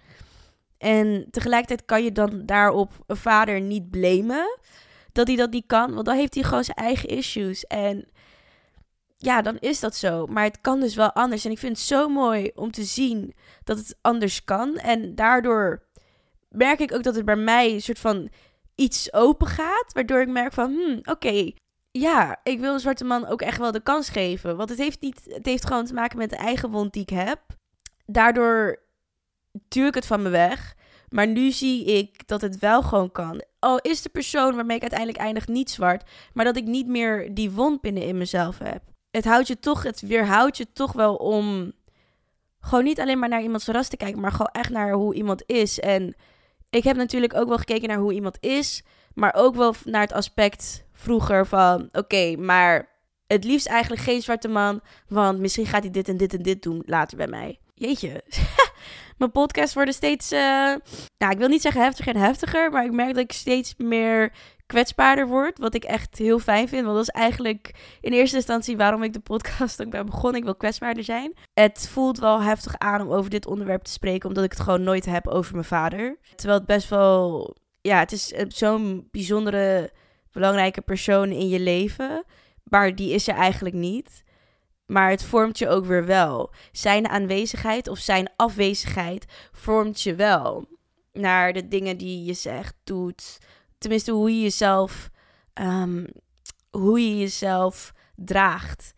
En 0.79 1.27
tegelijkertijd 1.31 1.85
kan 1.85 2.05
je 2.05 2.13
dan 2.13 2.47
daarop 2.47 2.93
een 3.07 3.17
vader 3.17 3.61
niet 3.61 3.91
blamen 3.91 4.59
dat 5.15 5.27
hij 5.27 5.37
dat 5.37 5.51
niet 5.51 5.67
kan. 5.67 5.95
Want 5.95 6.07
dan 6.07 6.17
heeft 6.17 6.35
hij 6.35 6.43
gewoon 6.43 6.65
zijn 6.65 6.77
eigen 6.77 7.09
issues. 7.09 7.67
En 7.67 8.09
ja, 9.17 9.43
dan 9.43 9.59
is 9.59 9.81
dat 9.81 9.97
zo. 9.97 10.27
Maar 10.27 10.45
het 10.45 10.61
kan 10.61 10.81
dus 10.81 10.95
wel 10.95 11.13
anders. 11.13 11.45
En 11.45 11.51
ik 11.51 11.59
vind 11.59 11.77
het 11.77 11.87
zo 11.87 12.09
mooi 12.09 12.51
om 12.55 12.71
te 12.71 12.85
zien 12.85 13.35
dat 13.65 13.79
het 13.79 13.99
anders 14.01 14.45
kan. 14.45 14.77
En 14.77 15.15
daardoor 15.15 15.83
merk 16.49 16.81
ik 16.81 16.93
ook 16.93 17.03
dat 17.03 17.15
het 17.15 17.25
bij 17.25 17.37
mij 17.37 17.73
een 17.73 17.83
soort 17.83 17.99
van 17.99 18.29
iets 18.75 19.13
open 19.13 19.47
gaat. 19.47 19.93
Waardoor 19.93 20.21
ik 20.21 20.29
merk 20.29 20.53
van, 20.53 20.73
hmm, 20.73 21.01
oké, 21.03 21.51
ja, 21.91 22.41
ik 22.43 22.61
wil 22.61 22.73
de 22.73 22.79
zwarte 22.79 23.05
man 23.05 23.27
ook 23.27 23.43
echt 23.43 23.59
wel 23.59 23.73
de 23.73 23.83
kans 23.83 24.09
geven. 24.09 24.57
Want 24.57 24.69
het 24.69 24.79
heeft, 24.79 25.01
niet, 25.01 25.21
het 25.29 25.47
heeft 25.47 25.67
gewoon 25.67 25.85
te 25.85 25.95
maken 25.95 26.19
met 26.19 26.31
de 26.31 26.37
eigen 26.37 26.71
wond 26.71 26.93
die 26.93 27.03
ik 27.03 27.11
heb. 27.11 27.41
Daardoor 28.07 28.83
duw 29.69 29.87
ik 29.87 29.95
het 29.95 30.07
van 30.07 30.23
me 30.23 30.29
weg. 30.29 30.75
Maar 31.09 31.27
nu 31.27 31.51
zie 31.51 31.85
ik 31.85 32.27
dat 32.27 32.41
het 32.41 32.59
wel 32.59 32.83
gewoon 32.83 33.13
kan. 33.13 33.45
Al 33.59 33.79
is 33.79 34.03
de 34.03 34.09
persoon 34.09 34.55
waarmee 34.55 34.77
ik 34.77 34.83
uiteindelijk 34.83 35.21
eindig 35.21 35.49
niet 35.49 35.71
zwart, 35.71 36.11
maar 36.33 36.45
dat 36.45 36.57
ik 36.57 36.65
niet 36.65 36.87
meer 36.87 37.35
die 37.35 37.51
wond 37.51 37.81
binnen 37.81 38.03
in 38.03 38.19
mezelf 38.19 38.59
heb. 38.59 38.83
Het 39.11 39.25
houdt 39.25 39.47
je 39.47 39.59
toch, 39.59 39.83
het 39.83 40.01
weerhoudt 40.01 40.57
je 40.57 40.73
toch 40.73 40.93
wel 40.93 41.15
om 41.15 41.73
gewoon 42.61 42.85
niet 42.85 43.01
alleen 43.01 43.19
maar 43.19 43.29
naar 43.29 43.43
iemands 43.43 43.67
ras 43.67 43.89
te 43.89 43.97
kijken, 43.97 44.21
maar 44.21 44.31
gewoon 44.31 44.53
echt 44.53 44.71
naar 44.71 44.93
hoe 44.93 45.15
iemand 45.15 45.43
is. 45.47 45.81
En 45.81 46.15
ik 46.71 46.85
heb 46.85 46.97
natuurlijk 46.97 47.35
ook 47.35 47.49
wel 47.49 47.59
gekeken 47.59 47.89
naar 47.89 47.99
hoe 47.99 48.13
iemand 48.13 48.37
is, 48.41 48.83
maar 49.15 49.35
ook 49.35 49.55
wel 49.55 49.75
naar 49.85 50.01
het 50.01 50.13
aspect 50.13 50.85
vroeger 50.93 51.47
van, 51.47 51.89
oké, 51.93 52.37
maar 52.37 52.89
het 53.27 53.45
liefst 53.45 53.67
eigenlijk 53.67 54.03
geen 54.03 54.23
zwarte 54.23 54.49
man, 54.49 54.81
want 55.09 55.39
misschien 55.39 55.67
gaat 55.67 55.83
hij 55.83 55.93
dit 55.93 56.09
en 56.09 56.17
dit 56.17 56.35
en 56.35 56.43
dit 56.43 56.63
doen 56.63 56.83
later 56.87 57.17
bij 57.17 57.27
mij. 57.27 57.59
Jeetje. 57.75 58.23
Mijn 59.19 59.31
podcasts 59.31 59.75
worden 59.75 59.95
steeds, 59.95 60.33
uh, 60.33 60.39
nou, 61.19 61.33
ik 61.33 61.39
wil 61.39 61.49
niet 61.49 61.63
zeggen 61.63 61.83
heftiger 61.83 62.15
en 62.15 62.21
heftiger, 62.21 62.71
maar 62.71 62.85
ik 62.85 62.93
merk 62.93 63.15
dat 63.15 63.23
ik 63.23 63.33
steeds 63.33 63.75
meer 63.77 64.33
kwetsbaarder 64.67 65.27
word. 65.27 65.59
Wat 65.59 65.75
ik 65.75 65.85
echt 65.85 66.19
heel 66.19 66.39
fijn 66.39 66.69
vind. 66.69 66.85
Want 66.85 66.97
dat 66.97 67.09
is 67.09 67.21
eigenlijk 67.21 67.75
in 68.01 68.13
eerste 68.13 68.37
instantie 68.37 68.77
waarom 68.77 69.03
ik 69.03 69.13
de 69.13 69.21
podcast 69.21 69.83
ook 69.83 69.91
ben 69.91 70.07
begonnen. 70.07 70.39
Ik 70.39 70.45
wil 70.45 70.57
kwetsbaarder 70.57 71.05
zijn. 71.05 71.35
Het 71.55 71.89
voelt 71.89 72.19
wel 72.19 72.43
heftig 72.43 72.79
aan 72.79 73.01
om 73.01 73.13
over 73.13 73.31
dit 73.31 73.47
onderwerp 73.47 73.83
te 73.83 73.91
spreken. 73.91 74.29
Omdat 74.29 74.45
ik 74.45 74.51
het 74.51 74.61
gewoon 74.61 74.83
nooit 74.83 75.05
heb 75.05 75.29
over 75.29 75.53
mijn 75.53 75.65
vader. 75.65 76.19
Terwijl 76.35 76.59
het 76.59 76.69
best 76.69 76.89
wel. 76.89 77.57
Ja, 77.81 77.99
het 77.99 78.13
is 78.13 78.27
zo'n 78.49 79.09
bijzondere, 79.11 79.91
belangrijke 80.33 80.81
persoon 80.81 81.31
in 81.31 81.49
je 81.49 81.61
leven. 81.61 82.25
Maar 82.65 82.95
die 82.95 83.13
is 83.13 83.29
er 83.29 83.35
eigenlijk 83.35 83.75
niet. 83.75 84.24
Maar 84.87 85.11
het 85.11 85.25
vormt 85.25 85.59
je 85.59 85.69
ook 85.69 85.85
weer 85.85 86.07
wel. 86.07 86.51
Zijn 86.73 87.09
aanwezigheid 87.09 87.89
of 87.89 87.99
zijn 87.99 88.31
afwezigheid 88.37 89.25
vormt 89.53 90.01
je 90.01 90.15
wel. 90.15 90.69
Naar 91.13 91.53
de 91.53 91.69
dingen 91.69 91.97
die 91.97 92.25
je 92.25 92.35
zegt, 92.35 92.75
doet, 92.85 93.39
tenminste 93.79 94.13
hoe 94.13 94.35
je 94.35 94.43
jezelf, 94.43 95.11
um, 95.55 96.07
hoe 96.71 97.01
je 97.01 97.19
jezelf 97.19 97.93
draagt 98.17 98.95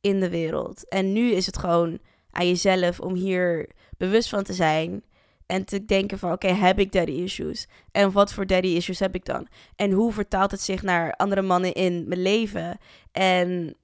in 0.00 0.20
de 0.20 0.30
wereld. 0.30 0.88
En 0.88 1.12
nu 1.12 1.30
is 1.30 1.46
het 1.46 1.58
gewoon 1.58 1.98
aan 2.30 2.46
jezelf 2.46 3.00
om 3.00 3.14
hier 3.14 3.70
bewust 3.96 4.28
van 4.28 4.42
te 4.42 4.52
zijn. 4.52 5.04
En 5.46 5.64
te 5.64 5.84
denken 5.84 6.18
van, 6.18 6.32
oké, 6.32 6.48
heb 6.48 6.78
ik 6.78 6.92
daddy 6.92 7.12
issues? 7.12 7.68
En 7.92 8.12
wat 8.12 8.32
voor 8.32 8.46
daddy 8.46 8.68
issues 8.68 8.98
heb 8.98 9.14
ik 9.14 9.24
dan? 9.24 9.48
En 9.76 9.90
hoe 9.90 10.12
vertaalt 10.12 10.50
het 10.50 10.60
zich 10.60 10.82
naar 10.82 11.12
andere 11.12 11.42
mannen 11.42 11.72
in 11.72 12.08
mijn 12.08 12.22
leven? 12.22 12.78
En 13.12 13.76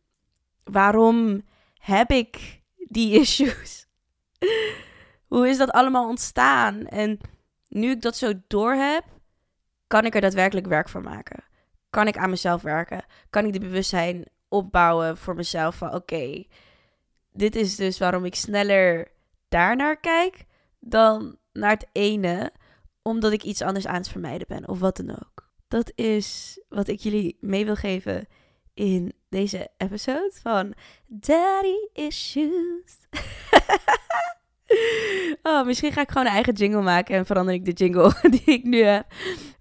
waarom 0.70 1.42
heb 1.78 2.10
ik 2.10 2.62
die 2.76 3.20
issues? 3.20 3.86
hoe 5.32 5.48
is 5.48 5.58
dat 5.58 5.70
allemaal 5.70 6.08
ontstaan? 6.08 6.86
En 6.86 7.18
nu 7.68 7.90
ik 7.90 8.02
dat 8.02 8.16
zo 8.16 8.32
door 8.46 8.72
heb, 8.72 9.04
kan 9.86 10.04
ik 10.04 10.14
er 10.14 10.20
daadwerkelijk 10.20 10.66
werk 10.66 10.88
van 10.88 11.02
maken? 11.02 11.44
Kan 11.90 12.06
ik 12.06 12.16
aan 12.16 12.30
mezelf 12.30 12.62
werken? 12.62 13.04
Kan 13.30 13.44
ik 13.44 13.52
de 13.52 13.60
bewustzijn 13.60 14.24
opbouwen 14.48 15.16
voor 15.16 15.34
mezelf 15.34 15.76
van 15.76 15.94
oké, 15.94 16.44
dit 17.32 17.56
is 17.56 17.76
dus 17.76 17.98
waarom 17.98 18.24
ik 18.24 18.34
sneller 18.34 19.08
daarnaar 19.48 20.00
kijk 20.00 20.44
dan 20.80 21.38
naar 21.52 21.70
het 21.70 21.86
ene, 21.92 22.52
omdat 23.02 23.32
ik 23.32 23.42
iets 23.42 23.62
anders 23.62 23.86
aan 23.86 23.94
het 23.94 24.08
vermijden 24.08 24.46
ben 24.48 24.68
of 24.68 24.78
wat 24.78 24.96
dan 24.96 25.10
ook. 25.10 25.50
Dat 25.68 25.92
is 25.94 26.58
wat 26.68 26.88
ik 26.88 27.00
jullie 27.00 27.36
mee 27.40 27.64
wil 27.64 27.76
geven 27.76 28.26
in 28.76 29.12
deze 29.28 29.68
episode 29.76 30.30
van 30.42 30.74
Daddy 31.06 31.76
Issues. 31.92 32.96
Oh, 35.42 35.66
misschien 35.66 35.92
ga 35.92 36.00
ik 36.00 36.08
gewoon 36.10 36.26
een 36.26 36.32
eigen 36.32 36.52
jingle 36.52 36.82
maken 36.82 37.14
en 37.14 37.26
verander 37.26 37.54
ik 37.54 37.64
de 37.64 37.72
jingle 37.72 38.12
die 38.30 38.42
ik 38.44 38.64
nu 38.64 38.82
heb. 38.82 39.06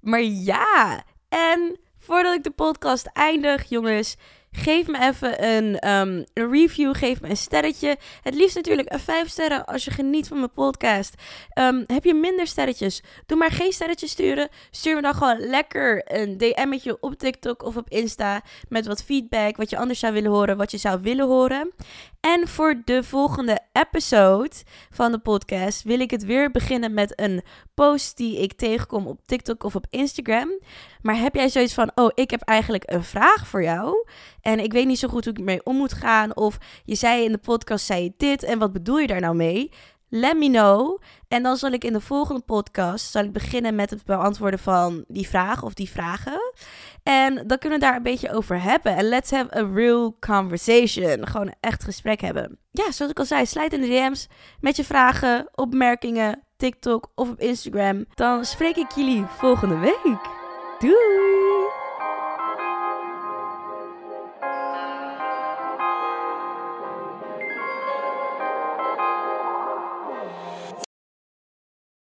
Maar 0.01 0.21
ja, 0.21 1.03
en 1.29 1.79
voordat 1.97 2.35
ik 2.35 2.43
de 2.43 2.51
podcast 2.51 3.09
eindig, 3.13 3.69
jongens, 3.69 4.17
Geef 4.55 4.87
me 4.87 4.99
even 4.99 5.43
een, 5.45 5.89
um, 5.89 6.25
een, 6.33 6.51
review. 6.51 6.95
Geef 6.95 7.21
me 7.21 7.29
een 7.29 7.37
sterretje. 7.37 7.97
Het 8.21 8.35
liefst 8.35 8.55
natuurlijk 8.55 8.93
een 8.93 8.99
vijf 8.99 9.29
sterren 9.29 9.65
als 9.65 9.85
je 9.85 9.91
geniet 9.91 10.27
van 10.27 10.37
mijn 10.37 10.51
podcast. 10.51 11.13
Um, 11.59 11.83
heb 11.87 12.03
je 12.03 12.13
minder 12.13 12.47
sterretjes? 12.47 13.03
Doe 13.25 13.37
maar 13.37 13.51
geen 13.51 13.71
sterretjes 13.71 14.11
sturen. 14.11 14.49
Stuur 14.71 14.95
me 14.95 15.01
dan 15.01 15.13
gewoon 15.13 15.39
lekker 15.39 16.01
een 16.05 16.37
DM'tje 16.37 16.97
op 16.99 17.13
TikTok 17.13 17.63
of 17.63 17.77
op 17.77 17.89
Insta. 17.89 18.41
Met 18.69 18.85
wat 18.85 19.03
feedback. 19.03 19.57
Wat 19.57 19.69
je 19.69 19.77
anders 19.77 19.99
zou 19.99 20.13
willen 20.13 20.31
horen. 20.31 20.57
Wat 20.57 20.71
je 20.71 20.77
zou 20.77 21.01
willen 21.01 21.25
horen. 21.25 21.71
En 22.25 22.47
voor 22.47 22.81
de 22.85 23.03
volgende 23.03 23.59
episode 23.71 24.55
van 24.89 25.11
de 25.11 25.19
podcast 25.19 25.83
wil 25.83 25.99
ik 25.99 26.11
het 26.11 26.25
weer 26.25 26.51
beginnen 26.51 26.93
met 26.93 27.19
een 27.19 27.41
post 27.73 28.17
die 28.17 28.41
ik 28.41 28.53
tegenkom 28.53 29.07
op 29.07 29.19
TikTok 29.25 29.63
of 29.63 29.75
op 29.75 29.85
Instagram. 29.89 30.59
Maar 31.01 31.17
heb 31.17 31.35
jij 31.35 31.49
zoiets 31.49 31.73
van: 31.73 31.91
oh, 31.95 32.11
ik 32.13 32.31
heb 32.31 32.41
eigenlijk 32.41 32.83
een 32.85 33.03
vraag 33.03 33.47
voor 33.47 33.63
jou. 33.63 34.07
En 34.41 34.59
ik 34.59 34.71
weet 34.71 34.85
niet 34.85 34.99
zo 34.99 35.07
goed 35.07 35.25
hoe 35.25 35.33
ik 35.33 35.43
mee 35.43 35.63
om 35.63 35.75
moet 35.75 35.93
gaan. 35.93 36.35
Of 36.35 36.57
je 36.83 36.95
zei 36.95 37.23
in 37.23 37.31
de 37.31 37.37
podcast, 37.37 37.85
zei 37.85 38.03
je 38.03 38.13
dit. 38.17 38.43
En 38.43 38.59
wat 38.59 38.73
bedoel 38.73 38.97
je 38.97 39.07
daar 39.07 39.21
nou 39.21 39.35
mee? 39.35 39.71
Let 40.09 40.37
me 40.37 40.49
know. 40.49 41.01
En 41.27 41.43
dan 41.43 41.57
zal 41.57 41.71
ik 41.71 41.83
in 41.83 41.93
de 41.93 42.01
volgende 42.01 42.41
podcast 42.41 43.11
zal 43.11 43.23
ik 43.23 43.31
beginnen 43.31 43.75
met 43.75 43.89
het 43.89 44.05
beantwoorden 44.05 44.59
van 44.59 45.03
die 45.07 45.27
vraag 45.27 45.63
of 45.63 45.73
die 45.73 45.89
vragen. 45.89 46.53
En 47.07 47.47
dan 47.47 47.57
kunnen 47.57 47.79
we 47.79 47.85
daar 47.85 47.95
een 47.95 48.03
beetje 48.03 48.31
over 48.31 48.61
hebben. 48.61 48.95
En 48.95 49.09
let's 49.09 49.31
have 49.31 49.57
a 49.57 49.69
real 49.73 50.17
conversation. 50.19 51.27
Gewoon 51.27 51.47
een 51.47 51.55
echt 51.59 51.83
gesprek 51.83 52.21
hebben. 52.21 52.59
Ja, 52.71 52.91
zoals 52.91 53.11
ik 53.11 53.19
al 53.19 53.25
zei, 53.25 53.45
slijt 53.45 53.73
in 53.73 53.81
de 53.81 53.87
DM's 53.87 54.27
met 54.59 54.75
je 54.75 54.83
vragen, 54.83 55.49
opmerkingen, 55.51 56.43
TikTok 56.57 57.11
of 57.15 57.29
op 57.29 57.39
Instagram. 57.39 58.05
Dan 58.13 58.45
spreek 58.45 58.75
ik 58.75 58.91
jullie 58.91 59.25
volgende 59.25 59.77
week. 59.77 60.19
Doei! 60.79 61.54